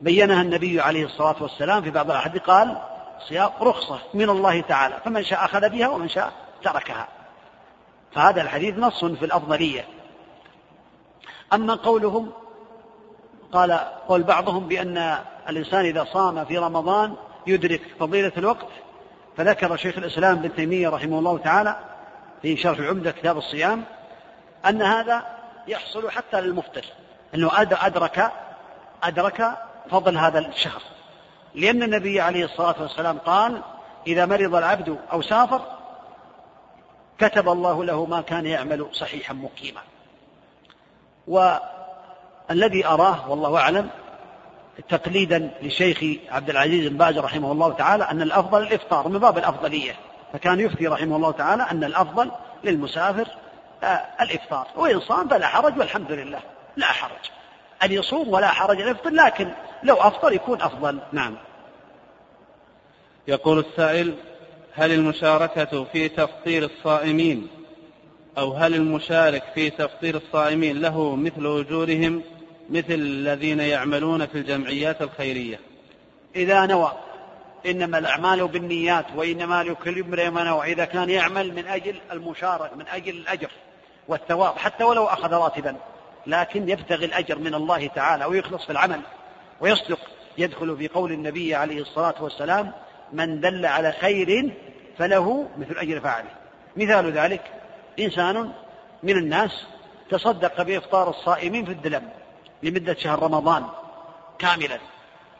[0.00, 2.78] بينها النبي عليه الصلاة والسلام في بعض الأحاديث قال
[3.28, 6.32] صيام رخصة من الله تعالى فمن شاء أخذ بها ومن شاء
[6.62, 7.08] تركها.
[8.14, 9.84] فهذا الحديث نص في الأفضلية.
[11.52, 12.32] أما قولهم
[13.52, 13.72] قال
[14.08, 15.18] قول بعضهم بأن
[15.48, 17.14] الإنسان إذا صام في رمضان
[17.46, 18.68] يدرك فضيلة الوقت
[19.36, 21.76] فذكر شيخ الإسلام ابن تيمية رحمه الله تعالى
[22.42, 23.84] في شرح العمدة كتاب الصيام
[24.68, 25.26] أن هذا
[25.68, 26.84] يحصل حتى للمفطر
[27.34, 28.32] أنه أدرك
[29.02, 29.56] أدرك
[29.90, 30.82] فضل هذا الشهر.
[31.54, 33.62] لأن النبي عليه الصلاة والسلام قال
[34.06, 35.60] إذا مرض العبد أو سافر
[37.18, 39.80] كتب الله له ما كان يعمل صحيحا مقيما.
[41.26, 43.90] والذي أراه والله أعلم
[44.88, 49.94] تقليدا لشيخ عبد العزيز بن باز رحمه الله تعالى أن الأفضل الإفطار من باب الأفضلية.
[50.32, 52.30] فكان يفتي رحمه الله تعالى أن الأفضل
[52.64, 53.28] للمسافر
[53.84, 54.66] آه، الإفطار.
[54.76, 56.40] وإن صام فلا حرج والحمد لله.
[56.76, 57.30] لا حرج.
[57.82, 59.52] أن يصوم ولا حرج أن يفطر لكن
[59.82, 60.98] لو أفطر يكون أفضل.
[61.12, 61.36] نعم.
[63.28, 64.14] يقول السائل
[64.72, 67.48] هل المشاركة في تفطير الصائمين
[68.38, 72.22] أو هل المشارك في تفطير الصائمين له مثل أجورهم
[72.70, 75.60] مثل الذين يعملون في الجمعيات الخيرية؟
[76.36, 76.92] إذا نوى
[77.66, 80.72] إنما الأعمال بالنيات وإنما لكل امرئ ما نوى.
[80.72, 83.50] إذا كان يعمل من أجل المشاركة من أجل الأجر
[84.08, 85.76] والثواب حتى ولو أخذ راتبا.
[86.26, 89.00] لكن يبتغي الأجر من الله تعالى ويخلص في العمل
[89.60, 89.98] ويصدق.
[90.38, 92.72] يدخل في قول النبي عليه الصلاة والسلام
[93.12, 94.54] من دل على خير
[94.98, 96.30] فله مثل أجر فاعله.
[96.76, 97.42] مثال ذلك
[98.00, 98.52] إنسان
[99.02, 99.66] من الناس
[100.10, 102.08] تصدق بإفطار الصائمين في الدلم
[102.62, 103.64] لمدة شهر رمضان
[104.38, 104.78] كاملا.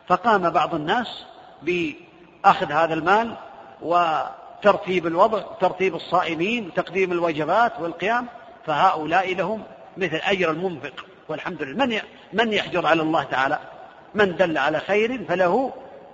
[0.08, 1.24] فقام بعض الناس
[1.62, 3.36] بأخذ هذا المال
[3.82, 8.26] وترتيب الوضع ترتيب الصائمين وتقديم الوجبات والقيام
[8.66, 9.62] فهؤلاء لهم
[9.96, 11.06] مثل أجر المنفق.
[11.28, 11.86] والحمد لله.
[11.86, 12.00] من
[12.32, 13.58] من يحجر على الله تعالى؟
[14.14, 15.72] من دل على خير فله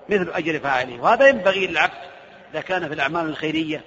[0.09, 1.03] مثل أجر فاعله.
[1.03, 2.13] وهذا ينبغي للعبد
[2.53, 3.85] إذا كان في الأعمال الخيرية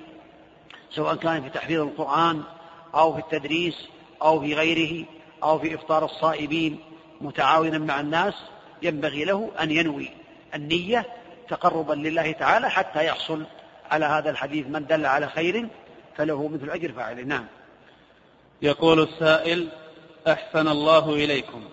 [0.91, 2.43] سواء كان في تحفيظ القرآن
[2.95, 3.87] أو في التدريس
[4.21, 5.05] أو في غيره
[5.43, 6.79] أو في إفطار الصائمين
[7.21, 8.33] متعاونا مع الناس
[8.81, 10.09] ينبغي له أن ينوي
[10.55, 11.05] النية
[11.49, 13.45] تقربا لله تعالى حتى يحصل
[13.91, 14.67] على هذا الحديث.
[14.67, 15.67] من دل على خير
[16.17, 17.23] فله مثل أجر فاعله.
[17.23, 17.45] نعم.
[18.61, 19.69] يقول السائل
[20.27, 21.63] أحسن الله إليكم.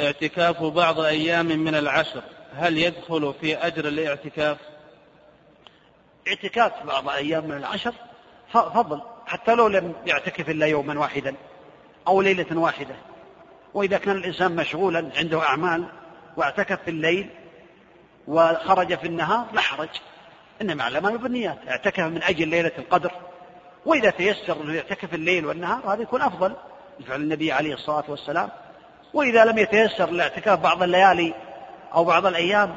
[0.00, 2.22] اعتكاف بعض أيام من العشر
[2.54, 4.56] هل يدخل في أجر الاعتكاف؟
[6.28, 7.94] اعتكاف بعض أيام من العشر؟
[8.52, 11.34] فضل حتى لو لم يعتكف إلا يوما واحدا
[12.08, 12.94] أو ليلة واحدة.
[13.74, 15.84] وإذا كان الإنسان مشغولا عنده أعمال
[16.36, 17.30] واعتكف في الليل
[18.28, 19.88] وخرج في النهار لا حرج.
[20.62, 23.12] إنما الأعمال بالنيات اعتكف من أجل ليلة القدر.
[23.86, 26.56] وإذا تيسر أنه يعتكف الليل والنهار هذا يكون أفضل.
[27.00, 28.48] لفعل النبي عليه الصلاة والسلام.
[29.14, 31.34] وإذا لم يتيسر الاعتكاف بعض الليالي
[31.94, 32.74] أو بعض الأيام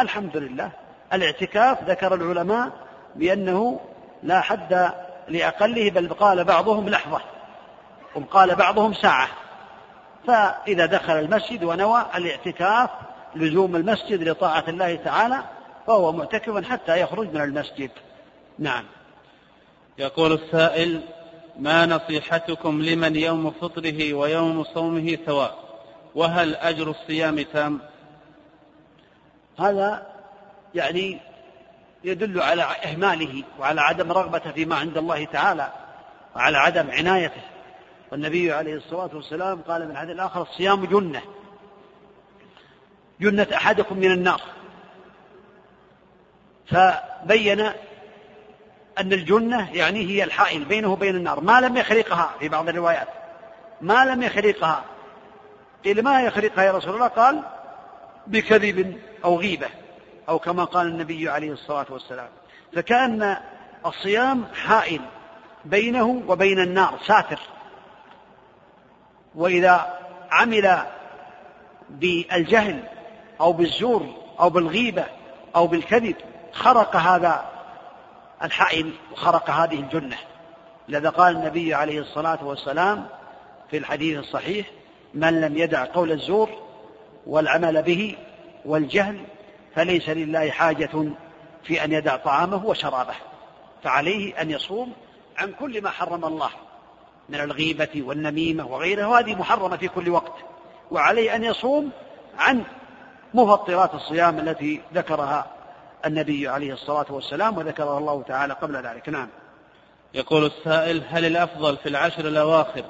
[0.00, 0.70] الحمد لله
[1.12, 2.70] الاعتكاف ذكر العلماء
[3.14, 3.80] بأنه
[4.22, 4.92] لا حد
[5.28, 7.20] لأقله بل قال بعضهم لحظة
[8.14, 9.28] وقال بعضهم ساعة.
[10.26, 12.90] فإذا دخل المسجد ونوى الاعتكاف
[13.34, 15.42] لزوم المسجد لطاعة الله تعالى
[15.86, 17.90] فهو معتكف حتى يخرج من المسجد.
[18.58, 18.84] نعم.
[19.98, 21.00] يقول السائل
[21.58, 25.58] ما نصيحتكم لمن يوم فطره ويوم صومه سواء؟
[26.14, 27.80] وهل أجر الصيام تام؟
[29.58, 30.06] هذا
[30.74, 31.20] يعني
[32.04, 35.72] يدل على إهماله وعلى عدم رغبته فيما عند الله تعالى
[36.36, 37.42] وعلى عدم عنايته.
[38.12, 41.22] والنبي عليه الصلاة والسلام قال من حديث الآخر الصيام جنة.
[43.20, 44.42] جنة أحدكم من النار.
[46.66, 47.70] فبين
[48.98, 51.40] أن الجنة يعني هي الحائل بينه وبين النار.
[51.40, 53.08] ما لم يخرقها في بعض الروايات.
[53.80, 54.84] ما لم يخرقها
[55.84, 57.42] قيل ما يخرقها يا رسول الله؟ قال
[58.26, 59.68] بكذب أو غيبة.
[60.28, 62.28] أو كما قال النبي عليه الصلاة والسلام.
[62.72, 63.36] فكأن
[63.86, 65.00] الصيام حائل
[65.64, 67.40] بينه وبين النار ساتر.
[69.34, 69.98] وإذا
[70.30, 70.78] عمل
[71.90, 72.82] بالجهل
[73.40, 74.06] أو بالزور
[74.40, 75.04] أو بالغيبة
[75.56, 76.16] أو بالكذب
[76.52, 77.55] خرق هذا
[78.42, 80.16] الحائل وخرق هذه الجنة.
[80.88, 83.06] لذا قال النبي عليه الصلاة والسلام
[83.70, 84.66] في الحديث الصحيح
[85.14, 86.48] من لم يدع قول الزور
[87.26, 88.16] والعمل به
[88.64, 89.20] والجهل
[89.74, 90.90] فليس لله حاجة
[91.64, 93.14] في أن يدع طعامه وشرابه
[93.82, 94.92] فعليه أن يصوم
[95.38, 96.50] عن كل ما حرم الله
[97.28, 100.32] من الغيبة والنميمة وغيرها وهذه محرمة في كل وقت
[100.90, 101.90] وعليه أن يصوم
[102.38, 102.62] عن
[103.34, 105.46] مفطرات الصيام التي ذكرها
[106.06, 109.08] النبي عليه الصلاة والسلام وذكرها الله تعالى قبل ذلك.
[109.08, 109.28] نعم.
[110.14, 112.84] يقول السائل هل الأفضل في العشر الأواخر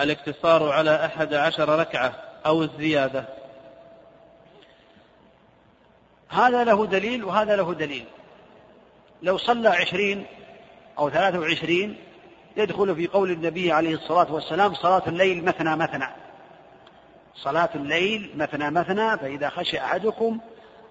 [0.00, 2.14] الاقتصار على أحد عشر ركعة
[2.46, 3.24] أو الزيادة؟
[6.28, 8.04] هذا له دليل وهذا له دليل.
[9.22, 10.26] لو صلى عشرين
[10.98, 11.96] أو ثلاثة وعشرين
[12.56, 16.08] يدخل في قول النبي عليه الصلاة والسلام صلاة الليل مثنى مثنى.
[17.36, 20.40] صلاة الليل مثنى مثنى فإذا خشي أحدكم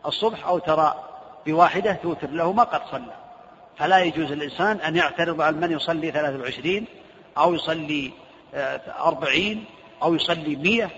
[0.05, 1.10] الصبح أو ترى
[1.45, 3.13] بواحدة توتر له ما قد صلى.
[3.77, 6.85] فلا يجوز الإنسان أن يعترض على من يصلي ثلاثة وعشرين
[7.37, 8.11] أو يصلي
[8.53, 9.65] آه، أربعين
[10.03, 10.89] أو يصلي مية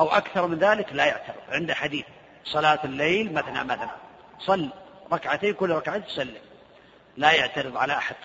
[0.00, 1.36] أو أكثر من ذلك لا يعترض.
[1.48, 2.04] عند حديث
[2.44, 3.90] صلاة الليل مثنى مثنى.
[4.38, 4.68] صل
[5.12, 6.40] ركعتين كل ركعتين تسلم
[7.16, 8.16] لا يعترض على أحد.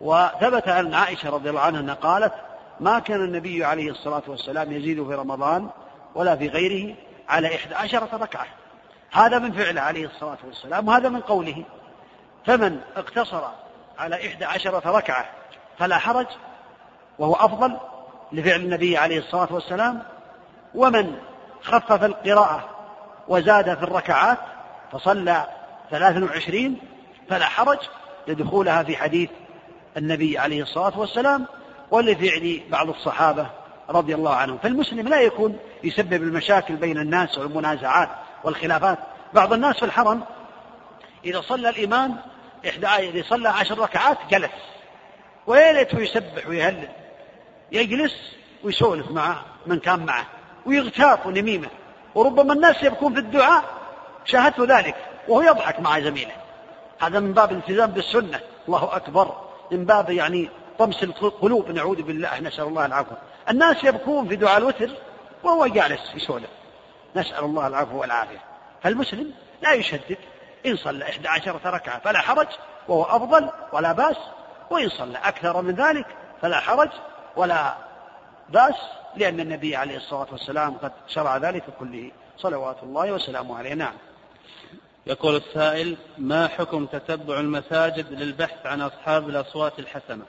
[0.00, 2.34] وثبت عن عائشة رضي الله عنها قالت
[2.80, 5.70] ما كان النبي عليه الصلاة والسلام يزيد في رمضان
[6.14, 6.94] ولا في غيره
[7.28, 8.46] على إحدى عشرة ركعة.
[9.14, 11.64] هذا من فعله عليه الصلاة والسلام وهذا من قوله
[12.46, 13.42] فمن اقتصر
[13.98, 15.26] على إحدى عشرة ركعة
[15.78, 16.26] فلا حرج
[17.18, 17.76] وهو أفضل
[18.32, 20.02] لفعل النبي عليه الصلاة والسلام
[20.74, 21.16] ومن
[21.62, 22.68] خفف القراءة
[23.28, 24.38] وزاد في الركعات
[24.92, 25.46] فصلى
[25.90, 26.78] ثلاث وعشرين
[27.28, 27.78] فلا حرج
[28.28, 29.30] لدخولها في حديث
[29.96, 31.46] النبي عليه الصلاة والسلام
[31.90, 33.46] ولفعل بعض الصحابة
[33.90, 34.58] رضي الله عنهم.
[34.58, 38.08] فالمسلم لا يكون يسبب المشاكل بين الناس والمنازعات.
[38.44, 38.98] والخلافات.
[39.32, 40.24] بعض الناس في الحرم
[41.24, 42.16] إذا صلى الإمام
[42.68, 44.50] إحدى إذا صلى عشر ركعات جلس.
[45.46, 46.88] ويا ليته يسبح ويهلل.
[47.72, 48.14] يجلس
[48.64, 49.36] ويسولف مع
[49.66, 50.26] من كان معه.
[50.66, 51.68] ويغتاف ونميمة.
[52.14, 53.64] وربما الناس يبكون في الدعاء.
[54.24, 54.96] شاهدت ذلك.
[55.28, 56.32] وهو يضحك مع زميله.
[57.00, 58.40] هذا من باب الالتزام بالسنة.
[58.68, 59.36] الله أكبر.
[59.72, 61.70] من باب يعني طمس القلوب.
[61.70, 62.40] نعوذ بالله.
[62.40, 63.14] نسأل الله العفو.
[63.50, 64.90] الناس يبكون في دعاء الوتر
[65.42, 66.50] وهو جالس يسولف.
[67.16, 68.38] نسأل الله العفو والعافية.
[68.82, 70.18] فالمسلم لا يشدد.
[70.66, 72.46] إن صلى إحدى عشرة ركعة فلا حرج
[72.88, 74.16] وهو أفضل ولا بأس.
[74.70, 76.06] وإن صلى أكثر من ذلك
[76.42, 76.90] فلا حرج
[77.36, 77.74] ولا
[78.48, 78.74] بأس
[79.16, 82.10] لأن النبي عليه الصلاة والسلام قد شرع ذلك كله.
[82.38, 83.74] صلوات الله وسلامه عليه.
[83.74, 83.94] نعم.
[85.06, 90.24] يقول السائل ما حكم تتبع المساجد للبحث عن أصحاب الأصوات الحسنة؟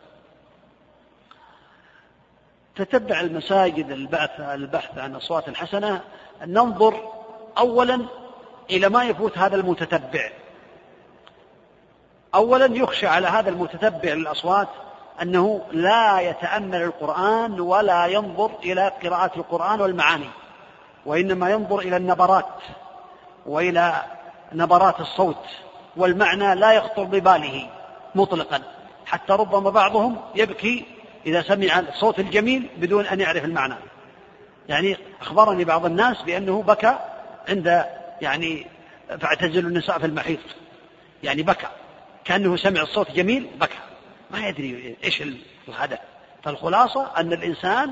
[2.76, 6.02] تتبع المساجد البحث البحث عن أصوات الحسنة
[6.46, 7.12] ننظر
[7.58, 8.06] أولا
[8.70, 10.30] إلى ما يفوت هذا المتتبع.
[12.36, 14.68] أولا يخشى على هذا المتتبع للأصوات
[15.22, 20.30] أنه لا يتأمل القرآن ولا ينظر إلى قراءة القرآن والمعاني
[21.06, 22.46] وإنما ينظر إلى النبرات
[23.46, 24.04] وإلى
[24.54, 25.46] نبرات الصوت
[25.98, 27.70] والمعنى لا يخطر بباله
[28.16, 28.62] مطلقا
[29.06, 30.95] حتى ربما بعضهم يبكي
[31.26, 33.76] إذا سمع الصوت الجميل بدون أن يعرف المعنى.
[34.70, 37.00] يعني أخبرني بعض الناس بأنه بكى
[37.50, 37.86] عند
[38.22, 38.68] يعني
[39.20, 40.40] فاعتزلوا النساء في المحيط.
[41.24, 41.68] يعني بكى.
[42.26, 43.78] كأنه سمع الصوت جميل بكى.
[44.32, 45.24] ما يدري إيش
[45.68, 46.00] الهدف
[46.44, 47.92] فالخلاصة أن الإنسان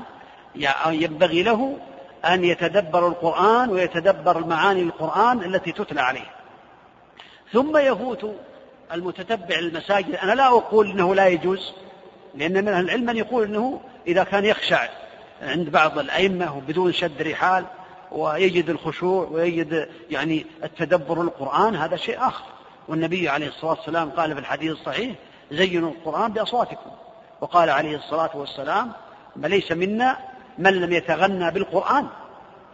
[0.86, 1.78] ينبغي له
[2.24, 6.30] أن يتدبر القرآن ويتدبر المعاني القرآن التي تتلى عليه.
[7.52, 8.34] ثم يفوت
[8.92, 11.72] المتتبع المساجد أنا لا أقول أنه لا يجوز.
[12.36, 14.88] لأن من أهل العلم من يقول أنه إذا كان يخشع
[15.42, 17.64] عند بعض الأئمة بدون شد رحال
[18.12, 22.44] ويجد الخشوع ويجد يعني التدبر القرآن هذا شيء آخر.
[22.88, 25.14] والنبي عليه الصلاة والسلام قال في الحديث الصحيح
[25.50, 26.90] زينوا القرآن بأصواتكم.
[27.40, 28.92] وقال عليه الصلاة والسلام
[29.36, 30.18] ما ليس منا
[30.58, 32.06] من لم يتغنى بالقرآن.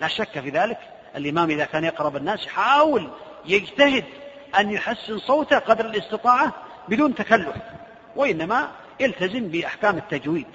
[0.01, 0.79] لا شك في ذلك.
[1.17, 3.11] الإمام إذا كان يقرب الناس يحاول
[3.47, 4.05] يجتهد
[4.59, 6.53] أن يحسن صوته قدر الاستطاعة
[6.89, 7.57] بدون تكلف
[8.17, 8.69] وإنما
[9.01, 10.47] يلتزم بأحكام التجويد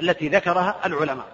[0.00, 1.26] التي ذكرها العلماء.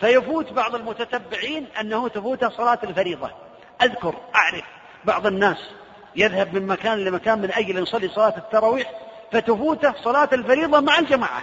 [0.00, 3.30] فيفوت بعض المتتبعين أنه تفوت صلاة الفريضة.
[3.82, 4.64] أذكر أعرف
[5.04, 5.70] بعض الناس
[6.16, 8.92] يذهب من مكان لمكان من أجل يصلي صلاة التراويح
[9.32, 11.42] فتفوته صلاة الفريضة مع الجماعة.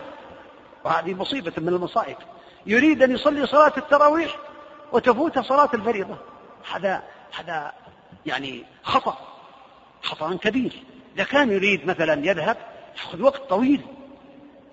[0.84, 2.18] وهذه مصيبة من المصائب.
[2.66, 4.36] يريد أن يصلي صلاة التراويح
[4.92, 6.18] وتفوته صلاة الفريضة.
[6.74, 7.04] هذا
[7.40, 7.74] هذا
[8.26, 9.18] يعني خطأ
[10.02, 10.84] خطأ كبير.
[11.16, 12.58] إذا كان يريد مثلا يذهب
[12.96, 13.82] يأخذ وقت طويل.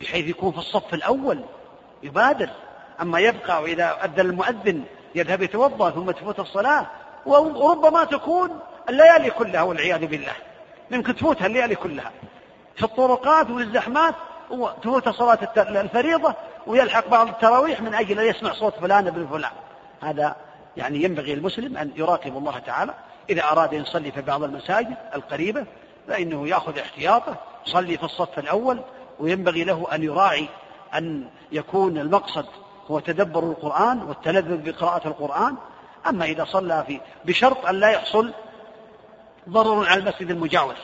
[0.01, 1.41] بحيث يكون في الصف الأول
[2.03, 2.51] يبادر.
[3.01, 4.85] أما يبقى وإذا أذن المؤذن
[5.15, 6.87] يذهب يتوضأ ثم تفوت الصلاة
[7.27, 10.33] وربما تكون الليالي كلها والعياذ بالله.
[10.91, 12.11] ممكن تفوتها الليالي كلها.
[12.77, 14.15] في الطرقات والزحمات
[14.83, 16.35] تفوت صلاة الفريضة
[16.67, 19.53] ويلحق بعض التراويح من أجل أن يسمع صوت فلان ابن فلان.
[20.03, 20.37] هذا
[20.77, 22.95] يعني ينبغي المسلم أن يراقب الله تعالى.
[23.31, 25.65] إذا أراد أن يصلي في بعض المساجد القريبة
[26.09, 27.37] فإنه يأخذ احتياطه.
[27.67, 28.81] يصلي في الصف الأول
[29.21, 30.49] وينبغي له أن يراعي
[30.95, 32.47] أن يكون المقصد
[32.91, 35.57] هو تدبر القرآن والتلذذ بقراءة القرآن.
[36.07, 38.33] أما إذا صلى في بشرط أن لا يحصل
[39.49, 40.75] ضرر على المسجد المجاور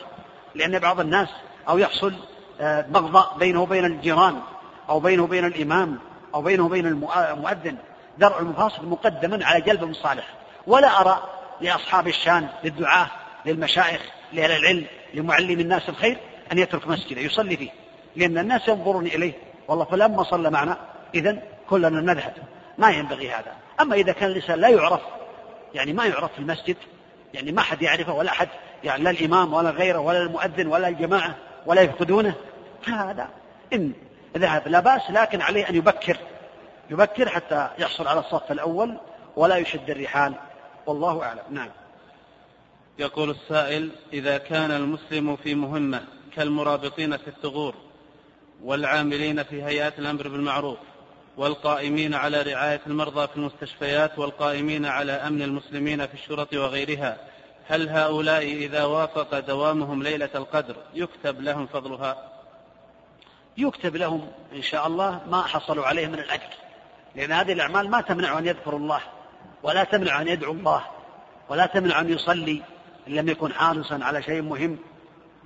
[0.55, 1.29] لأن بعض الناس
[1.69, 2.13] أو يحصل
[2.61, 4.41] آه، بغضاء بينه وبين الجيران
[4.89, 5.99] أو بينه وبين الإمام
[6.35, 7.77] أو بينه وبين المؤذن
[8.17, 10.33] درع المفاصل مقدما على جلب المصالح
[10.67, 11.23] ولا أرى
[11.61, 13.07] لأصحاب الشان للدعاة
[13.45, 14.01] للمشايخ
[14.33, 16.17] لأهل العلم لمعلم الناس الخير
[16.51, 17.69] أن يترك مسجده يصلي فيه.
[18.15, 19.33] لأن الناس ينظرون إليه.
[19.67, 20.77] والله فلما صلى معنا
[21.15, 22.33] إذا كلنا نذهب
[22.77, 23.53] ما ينبغي هذا.
[23.81, 25.01] أما إذا كان الإنسان لا يعرف
[25.73, 26.77] يعني ما يعرف في المسجد
[27.33, 28.49] يعني ما حد يعرفه ولا أحد
[28.83, 31.35] يعني لا الإمام ولا غيره ولا المؤذن ولا الجماعة
[31.65, 32.35] ولا يفقدونه.
[32.87, 33.29] هذا
[33.73, 33.93] إن
[34.37, 34.67] ذهب.
[34.67, 36.17] لا بأس لكن عليه أن يبكر.
[36.89, 38.97] يبكر حتى يحصل على الصف الأول
[39.35, 40.33] ولا يشد الرحال.
[40.85, 41.43] والله أعلم.
[41.49, 41.69] نعم.
[42.99, 46.01] يقول السائل إذا كان المسلم في مهمة
[46.35, 47.75] كالمرابطين في الثغور
[48.63, 50.77] والعاملين في هيئات الأمر بالمعروف
[51.37, 57.17] والقائمين على رعاية المرضى في المستشفيات والقائمين على أمن المسلمين في الشرط وغيرها.
[57.67, 62.31] هل هؤلاء إذا وافق دوامهم ليلة القدر يكتب لهم فضلها؟
[63.57, 66.49] يكتب لهم إن شاء الله ما حصلوا عليه من الأجر
[67.15, 69.01] لأن هذه الأعمال ما تمنع أن يذكر الله
[69.63, 70.81] ولا تمنع أن يدعو الله
[71.49, 72.61] ولا تمنع أن يصلي
[73.07, 74.77] إن لم يكن حارصا على شيء مهم.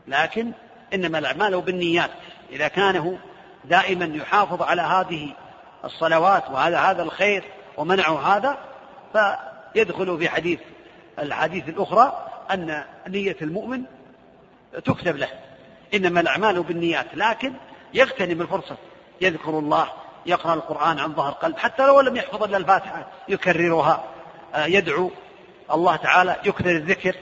[0.07, 0.51] لكن
[0.93, 2.11] إنما الأعمال بالنيات.
[2.51, 3.17] إذا كانه
[3.65, 5.33] دائما يحافظ على هذه
[5.85, 7.43] الصلوات وهذا هذا الخير
[7.77, 8.57] ومنعه هذا
[9.13, 10.59] فيدخل في حديث
[11.19, 13.83] الحديث الأخرى أن نية المؤمن
[14.85, 15.29] تكتب له.
[15.93, 17.53] إنما الأعمال بالنيات لكن
[17.93, 18.77] يغتنم الفرصة.
[19.21, 19.87] يذكر الله
[20.25, 24.03] يقرأ القرآن عن ظهر قلب حتى لو لم يحفظ إلا الفاتحة يكررها.
[24.55, 25.11] آه، يدعو
[25.71, 27.15] الله تعالى يكثر الذكر.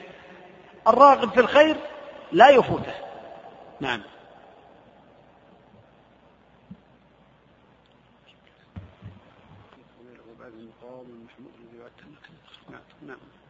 [0.88, 1.76] الراغب في الخير
[2.32, 2.94] لا يفوته.
[3.80, 4.02] نعم.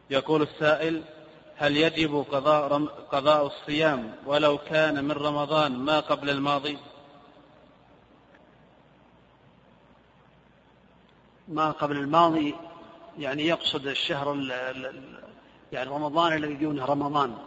[0.09, 1.03] يقول السائل
[1.57, 6.77] هل يجب قضاء, رم قضاء الصيام ولو كان من رمضان ما قبل الماضي؟
[11.47, 12.55] ما قبل الماضي
[13.19, 14.35] يعني يقصد الشهر
[15.71, 17.37] يعني رمضان الذي دونه رمضان.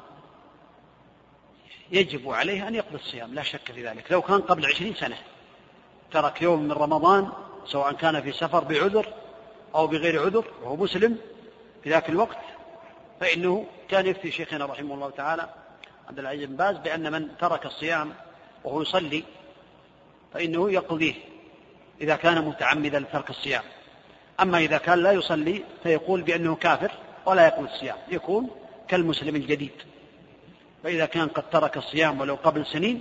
[1.91, 4.13] يجب عليه أن يقضي الصيام لا شك في ذلك.
[4.13, 5.19] لو كان قبل عشرين سنة
[6.13, 7.33] ترك يوم من رمضان
[7.67, 9.07] سواء كان في سفر بعذر
[9.75, 11.19] أو بغير عذر وهو مسلم
[11.85, 12.52] في ذاك الوقت
[13.23, 15.49] فإنه كان يفتي شيخنا رحمه الله تعالى
[16.09, 18.15] عبد العزيز بن باز بأن من ترك الصيام
[18.65, 19.25] وهو يصلي
[20.35, 21.15] فإنه يقضيه
[22.01, 23.63] إذا كان متعمدا لترك الصيام.
[24.41, 26.91] أما إذا كان لا يصلي فيقول بأنه كافر
[27.27, 28.51] ولا يقضي الصيام يكون
[28.89, 29.73] كالمسلم الجديد.
[30.85, 33.01] فإذا كان قد ترك الصيام ولو قبل سنين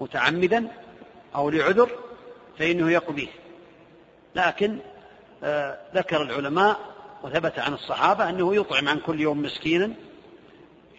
[0.00, 0.68] متعمدا
[1.34, 1.90] أو لعذر
[2.58, 3.28] فإنه يقضيه.
[4.34, 4.78] لكن
[5.44, 6.95] آه ذكر العلماء
[7.26, 9.92] وثبت عن الصحابة أنه يطعم عن كل يوم مسكينا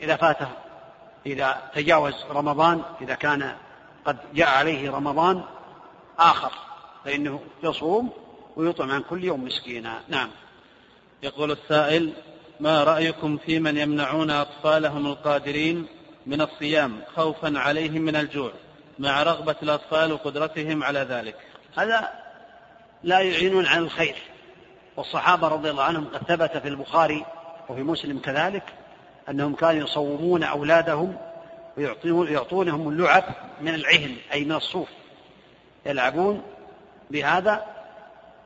[0.02, 0.48] إذا فاته
[1.26, 3.56] إذا تجاوز رمضان إذا كان
[4.06, 5.44] قد جاء عليه رمضان
[6.20, 6.52] آخر
[7.06, 8.10] فإنه يصوم
[8.56, 10.02] ويطعم عن كل يوم مسكينا.
[10.08, 10.30] نعم.
[11.24, 12.14] يقول السائل
[12.60, 15.88] ما رأيكم في من يمنعون أطفالهم القادرين
[16.26, 18.52] من الصيام خوفا عليهم من الجوع
[19.00, 21.36] مع رغبة الأطفال وقدرتهم على ذلك؟
[21.78, 22.10] هذا
[23.04, 24.16] لا يعينون عن الخير.
[24.98, 27.26] والصحابة رضي الله عنهم قد ثبت في البخاري
[27.70, 28.64] وفي مسلم كذلك
[29.30, 31.18] أنهم كانوا يصومون أولادهم
[31.78, 33.24] ويعطونهم اللعب
[33.62, 34.90] من العهن أي من الصوف.
[35.86, 36.42] يلعبون
[37.12, 37.66] بهذا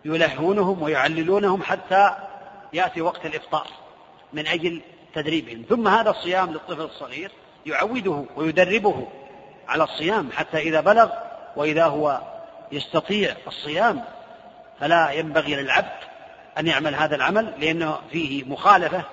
[0.06, 2.16] يلهونهم ويعللونهم حتى
[2.74, 3.68] يأتي وقت الإفطار
[4.34, 4.82] من أجل
[5.14, 5.66] تدريبهم.
[5.70, 7.32] ثم هذا الصيام للطفل الصغير
[7.66, 9.08] يعوده ويدربه
[9.68, 11.10] على الصيام حتى إذا بلغ
[11.56, 12.22] وإذا هو
[12.72, 14.04] يستطيع الصيام
[14.80, 16.11] فلا ينبغي للعبد
[16.58, 19.04] أن يعمل هذا العمل لأنه فيه مخالفة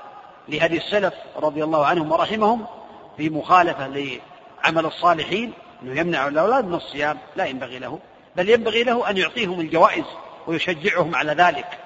[0.49, 2.66] لهدي السلف رضي الله عنهم ورحمهم
[3.16, 7.99] في مخالفة لعمل الصالحين أنه يمنع الأولاد من الصيام لا ينبغي له
[8.36, 10.05] بل ينبغي له أن يعطيهم الجوائز
[10.47, 11.78] ويشجعهم على ذلك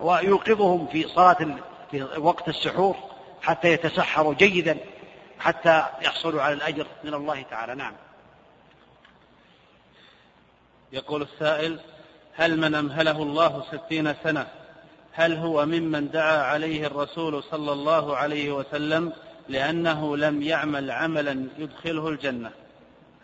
[0.00, 1.56] ويوقظهم في صلاة
[1.90, 2.96] في وقت السحور
[3.42, 4.78] حتى يتسحروا جيدا
[5.38, 7.74] حتى يحصلوا على الأجر من الله تعالى.
[7.74, 7.92] نعم.
[10.92, 11.80] يقول السائل
[12.34, 14.46] هل من أمهله الله ستين سنة؟
[15.18, 19.12] هل هو ممن دعا عليه الرسول صلى الله عليه وسلم
[19.48, 22.50] لأنه لم يعمل عملا يدخله الجنة؟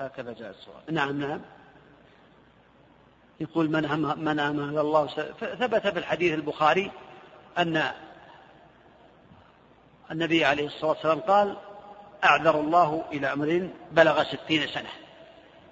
[0.01, 0.95] هكذا جاء السؤال.
[0.95, 1.41] نعم نعم.
[3.41, 3.83] يقول من
[4.25, 5.07] من أمهل الله
[5.41, 6.91] ثبت في الحديث البخاري
[7.59, 7.83] أن
[10.11, 11.57] النبي عليه الصلاة والسلام قال
[12.25, 14.91] أعذر الله إلى أمر بلغ ستين سنة.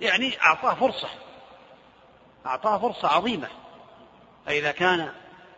[0.01, 1.09] يعني أعطاه فرصة
[2.47, 3.49] أعطاه فرصة عظيمة.
[4.47, 5.13] فإذا كان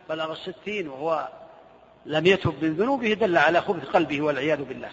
[0.09, 1.29] بلغ الستين وهو
[2.05, 4.89] لم يتب من ذنوبه دل على خبث قلبه والعياذ بالله.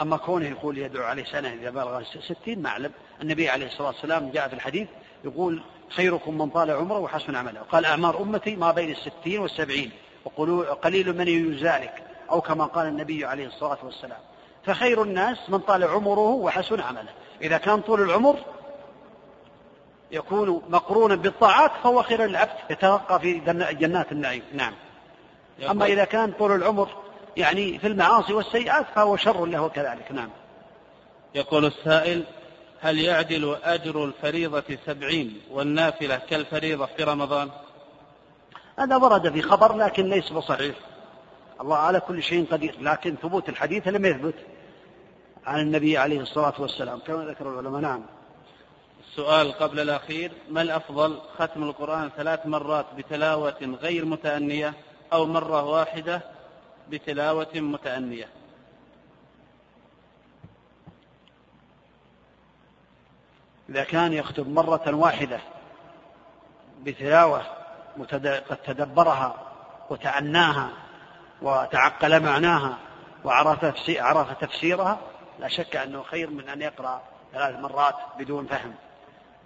[0.00, 2.92] أما كونه يقول يدعو عليه سنة إذا بلغ ستين ما أعلم.
[3.22, 4.88] النبي عليه الصلاة والسلام جاء في الحديث
[5.24, 7.60] يقول خيركم من طال عمره وحسن عمله.
[7.60, 9.90] قال أعمار أمتي ما بين الستين والسبعين
[10.36, 14.20] وقليل من يجوز ذلك أو كما قال النبي عليه الصلاة والسلام.
[14.64, 17.12] فخير الناس من طال عمره وحسن عمله.
[17.42, 18.36] إذا كان طول العمر
[20.12, 23.38] يكون مقرونا بالطاعات فهو خير العبد يترقى في
[23.72, 24.42] جنات النعيم.
[24.52, 24.72] نعم.
[25.70, 26.88] أما إذا كان طول العمر
[27.36, 30.12] يعني في المعاصي والسيئات فهو شر له كذلك.
[30.12, 30.28] نعم.
[31.34, 32.24] يقول السائل
[32.80, 37.50] هل يعدل أجر الفريضة سبعين والنافلة كالفريضة في رمضان؟
[38.78, 40.76] هذا ورد في خبر لكن ليس بصحيح.
[41.60, 44.34] الله على كل شيء قدير لكن ثبوت الحديث لم يثبت.
[45.46, 47.80] عن النبي عليه الصلاة والسلام كما ذكر العلماء.
[47.80, 48.02] نعم.
[49.08, 50.32] السؤال قبل الأخير.
[50.50, 54.74] ما الأفضل ختم القرآن ثلاث مرات بتلاوة غير متأنية
[55.12, 56.22] أو مرة واحدة
[56.88, 58.28] بتلاوة متأنية؟
[63.68, 65.40] إذا كان يختم مرة واحدة
[66.82, 67.42] بتلاوة
[68.12, 69.34] قد تدبرها
[69.90, 70.70] وتعناها
[71.42, 72.78] وتعقل معناها
[73.24, 73.64] وعرف
[74.40, 74.98] تفسيرها
[75.38, 78.74] لا شك أنه خير من أن يقرأ ثلاث مرات بدون فهم.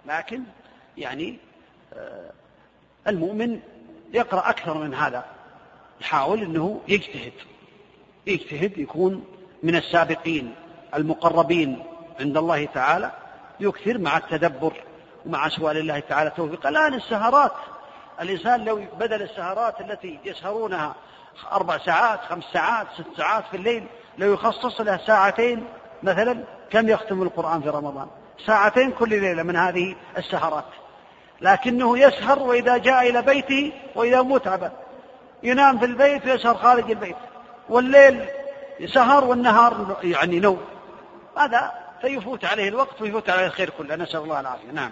[0.07, 0.43] لكن
[0.97, 1.37] يعني
[1.93, 2.31] آه،
[3.07, 3.59] المؤمن
[4.13, 5.25] يقرأ أكثر من هذا
[6.01, 7.33] يحاول أنه يجتهد
[8.27, 9.25] يجتهد يكون
[9.63, 10.55] من السابقين
[10.95, 11.83] المقربين
[12.19, 13.11] عند الله تعالى
[13.59, 14.73] يكثر مع التدبر
[15.25, 16.67] ومع سؤال الله تعالى توفيق.
[16.67, 17.51] الآن السهرات
[18.21, 20.95] الإنسان لو بدل السهرات التي يسهرونها
[21.51, 23.83] أربع ساعات خمس ساعات ست ساعات في الليل
[24.17, 25.65] لو يخصص له ساعتين
[26.03, 28.07] مثلا كم يختم القرآن في رمضان؟
[28.45, 30.65] ساعتين كل ليلة من هذه السهرات.
[31.41, 34.71] لكنه يسهر وإذا جاء إلى بيته وإذا متعب
[35.43, 37.15] ينام في البيت ويسهر خارج البيت.
[37.69, 38.25] والليل
[38.85, 40.61] سهر والنهار يعني نوم.
[41.37, 41.71] هذا
[42.01, 43.95] فيفوت عليه الوقت ويفوت عليه الخير كله.
[43.95, 44.71] نسأل الله العافية.
[44.73, 44.91] نعم.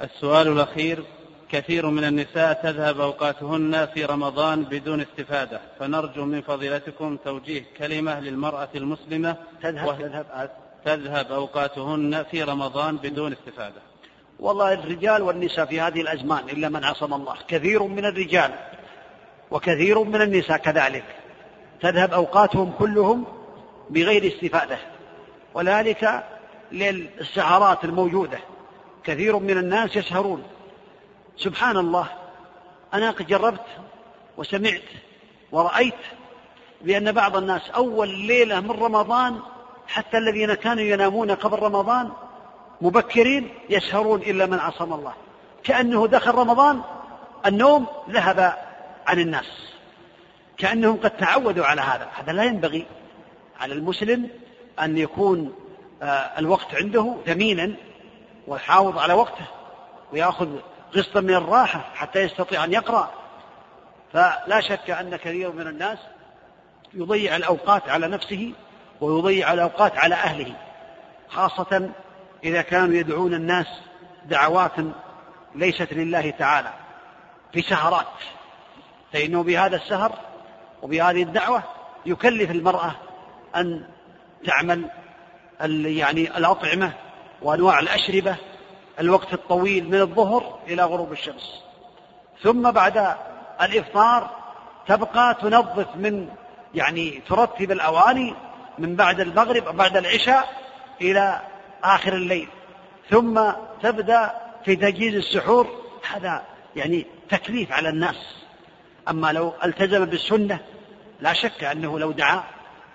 [0.00, 1.04] السؤال الأخير
[1.50, 5.60] كثير من النساء تذهب أوقاتهن في رمضان بدون استفادة.
[5.78, 9.36] فنرجو من فضيلتكم توجيه كلمة للمرأة المسلمة.
[9.62, 10.50] تذهب تذهب.
[10.86, 13.82] تذهب أوقاتهن في رمضان بدون استفادة.
[14.40, 17.36] والله الرجال والنساء في هذه الأزمان إلا من عصم الله.
[17.48, 18.54] كثير من الرجال
[19.50, 21.04] وكثير من النساء كذلك.
[21.80, 23.24] تذهب أوقاتهم كلهم
[23.90, 24.78] بغير استفادة.
[25.54, 26.24] وذلك
[26.72, 28.38] للسهرات الموجودة.
[29.04, 30.42] كثير من الناس يسهرون.
[31.36, 32.08] سبحان الله
[32.94, 33.66] أنا قد جربت
[34.36, 34.82] وسمعت
[35.52, 35.94] ورأيت
[36.80, 39.40] بأن بعض الناس أول ليلة من رمضان
[39.88, 42.12] حتى الذين كانوا ينامون قبل رمضان
[42.80, 45.12] مبكرين يسهرون إلا من عصم الله.
[45.64, 46.80] كأنه دخل رمضان
[47.46, 48.56] النوم ذهب
[49.06, 49.72] عن الناس.
[50.58, 52.08] كأنهم قد تعودوا على هذا.
[52.14, 52.86] هذا لا ينبغي
[53.60, 54.30] على المسلم
[54.80, 55.54] أن يكون
[56.02, 57.72] آه، الوقت عنده ثمينا
[58.46, 59.46] ويحافظ على وقته
[60.12, 60.48] ويأخذ
[60.94, 63.10] قسطا من الراحة حتى يستطيع أن يقرأ.
[64.12, 65.98] فلا شك أن كثير من الناس
[66.94, 68.52] يضيع الأوقات على نفسه
[69.00, 70.54] ويضيع الأوقات على أهله
[71.28, 71.90] خاصة
[72.44, 73.66] إذا كانوا يدعون الناس
[74.24, 74.72] دعوات
[75.54, 76.72] ليست لله تعالى
[77.52, 78.06] في سهرات
[79.12, 80.12] فإنه بهذا السهر
[80.82, 81.62] وبهذه الدعوة
[82.06, 82.94] يكلف المرأة
[83.56, 83.84] أن
[84.46, 84.90] تعمل
[85.86, 86.92] يعني الأطعمة
[87.42, 88.36] وأنواع الأشربة
[89.00, 91.62] الوقت الطويل من الظهر إلى غروب الشمس.
[92.42, 93.16] ثم بعد
[93.62, 94.30] الإفطار
[94.86, 96.28] تبقى تنظف من
[96.74, 98.34] يعني ترتب الأواني
[98.78, 100.48] من بعد المغرب بعد العشاء
[101.00, 101.40] إلى
[101.84, 102.48] آخر الليل.
[103.10, 103.50] ثم
[103.82, 104.34] تبدأ
[104.64, 105.66] في تجهيز السحور.
[106.10, 106.42] هذا
[106.76, 108.36] يعني تكليف على الناس.
[109.08, 110.58] أما لو التزم بالسنة
[111.20, 112.44] لا شك أنه لو دعا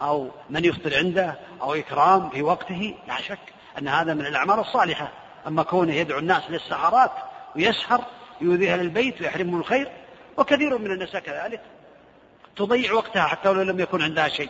[0.01, 5.11] أو من يفطر عنده أو إكرام في وقته لا شك أن هذا من الأعمال الصالحة.
[5.47, 7.11] أما كونه يدعو الناس للسهرات
[7.55, 8.03] ويسهر
[8.41, 9.91] يؤذي أهل البيت ويحرمهم الخير
[10.37, 11.61] وكثير من النساء كذلك
[12.55, 14.49] تضيع وقتها حتى لو لم يكن عندها شيء.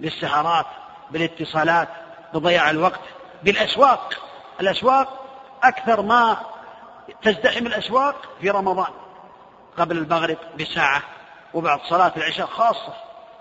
[0.00, 0.66] بالسهرات
[1.10, 1.88] بالاتصالات
[2.34, 3.00] بضياع الوقت
[3.42, 4.14] بالأسواق.
[4.60, 5.24] الأسواق
[5.62, 6.36] أكثر ما
[7.22, 8.92] تزدحم الأسواق في رمضان
[9.78, 11.02] قبل المغرب بساعة
[11.54, 12.94] وبعد صلاة العشاء خاصة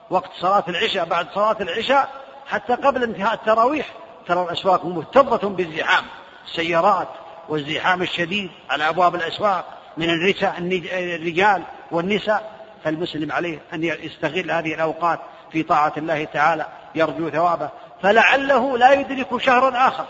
[0.10, 2.10] وقت صلاة العشاء بعد صلاة العشاء
[2.48, 3.88] حتى قبل انتهاء التراويح.
[4.28, 6.06] ترى الأسواق مهتضة بالزحام
[6.46, 7.08] السيارات
[7.50, 9.66] والزحام الشديد على أبواب الأسواق
[9.98, 12.64] من الرجال والنساء.
[12.84, 15.20] فالمسلم عليه أن يستغل هذه الأوقات
[15.54, 16.66] في طاعة الله تعالى
[16.96, 17.70] يرجو ثوابه
[18.04, 20.06] فلعله لا يدرك شهرا آخر.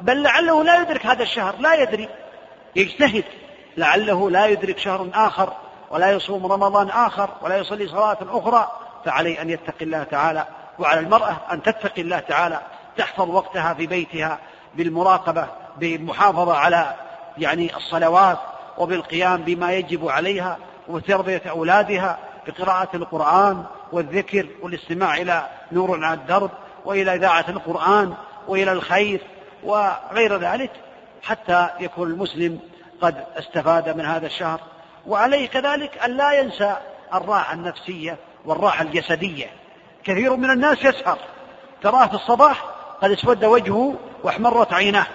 [0.00, 2.08] بل لعله لا يدرك هذا الشهر لا يدري.
[2.76, 3.24] يجتهد.
[3.76, 5.52] لعله لا يدرك شهر آخر
[5.90, 8.70] ولا يصوم رمضان آخر ولا يصلي صلاة أخرى.
[9.04, 10.44] فعليه أن يتقي الله تعالى
[10.78, 12.60] وعلى المرأة أن تتقي الله تعالى
[12.96, 14.38] تحفظ وقتها في بيتها
[14.74, 15.46] بالمراقبة
[15.76, 16.94] بالمحافظة على
[17.38, 18.38] يعني الصلوات
[18.78, 20.58] وبالقيام بما يجب عليها
[20.88, 26.50] وتربية أولادها بقراءة القرآن والذكر والاستماع إلى نور على الدرب
[26.84, 28.14] وإلى إذاعة القرآن
[28.48, 29.20] وإلى الخير
[29.64, 30.70] وغير ذلك
[31.22, 32.60] حتى يكون المسلم
[33.00, 34.60] قد استفاد من هذا الشهر.
[35.06, 36.76] وعليه كذلك أن لا ينسى
[37.14, 39.46] الراحة النفسية والراحة الجسدية.
[40.04, 41.18] كثير من الناس يسهر.
[41.82, 42.64] تراه في الصباح
[43.02, 45.06] قد اسود وجهه واحمرت عيناه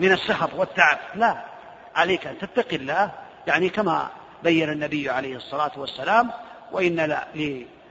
[0.00, 0.98] من السهر والتعب.
[1.14, 1.44] لا
[1.96, 3.10] عليك أن تتقي الله.
[3.46, 4.08] يعني كما
[4.42, 6.30] بين النبي عليه الصلاة والسلام
[6.72, 7.00] وإن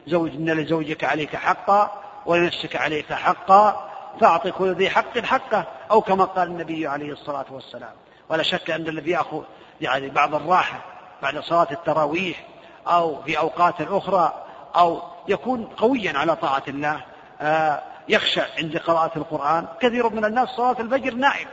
[0.10, 3.90] لزوج إن لزوجك عليك حقا ولنفسك عليك حقا
[4.22, 7.94] فأعط كل ذي حق حقه أو كما قال النبي عليه الصلاة والسلام.
[8.30, 9.42] ولا شك أن الذي يأخذ
[9.82, 10.80] يعني بعض الراحة
[11.22, 12.44] بعد صلاة التراويح
[12.88, 14.44] أو في أوقات أخرى
[14.76, 17.02] أو يكون قويا على طاعة الله
[17.42, 19.68] آه، يخشى عند قراءة القرآن.
[19.80, 21.48] كثير من الناس صلاة الفجر نائم.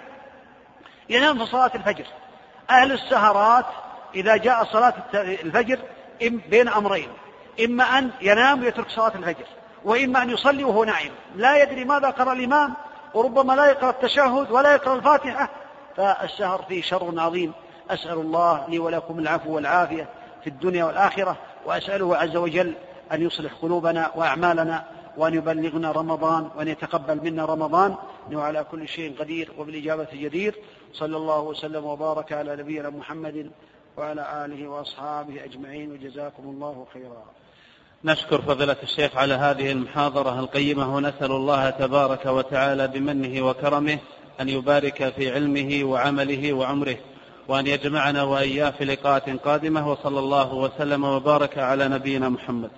[1.08, 2.04] ينام في صلاة الفجر.
[2.70, 3.66] أهل السهرات
[4.14, 5.78] إذا جاء صلاة الفجر
[6.20, 7.08] بين أمرين.
[7.64, 9.46] إما أن ينام ويترك صلاة الفجر
[9.84, 11.12] وإما أن يصلي وهو نائم.
[11.36, 12.74] لا يدري ماذا قرأ الإمام
[13.14, 15.50] وربما لا يقرأ التشهد ولا يقرأ الفاتحة.
[15.96, 17.52] فالسهر فيه شر عظيم.
[17.90, 20.08] أسأل الله لي ولكم العفو والعافية
[20.42, 22.74] في الدنيا والآخرة وأسأله عز وجل
[23.12, 24.84] أن يصلح قلوبنا وأعمالنا
[25.16, 27.94] وأن يبلغنا رمضان وأن يتقبل منا رمضان.
[28.28, 30.54] إنه على كل شيء قدير وبالإجابة جدير.
[30.92, 33.50] صلى الله وسلم وبارك على نبينا محمد
[33.96, 35.92] وعلى آله وأصحابه أجمعين.
[35.92, 37.24] وجزاكم الله خيرا.
[38.04, 43.98] نشكر فضيلة الشيخ على هذه المحاضرة القيمة ونسأل الله تبارك وتعالى بمنه وكرمه
[44.40, 46.96] أن يبارك في علمه وعمله وعمره
[47.48, 52.70] وأن يجمعنا وإياه في لقاءات قادمة وصلى الله وسلم وبارك على نبينا محمد.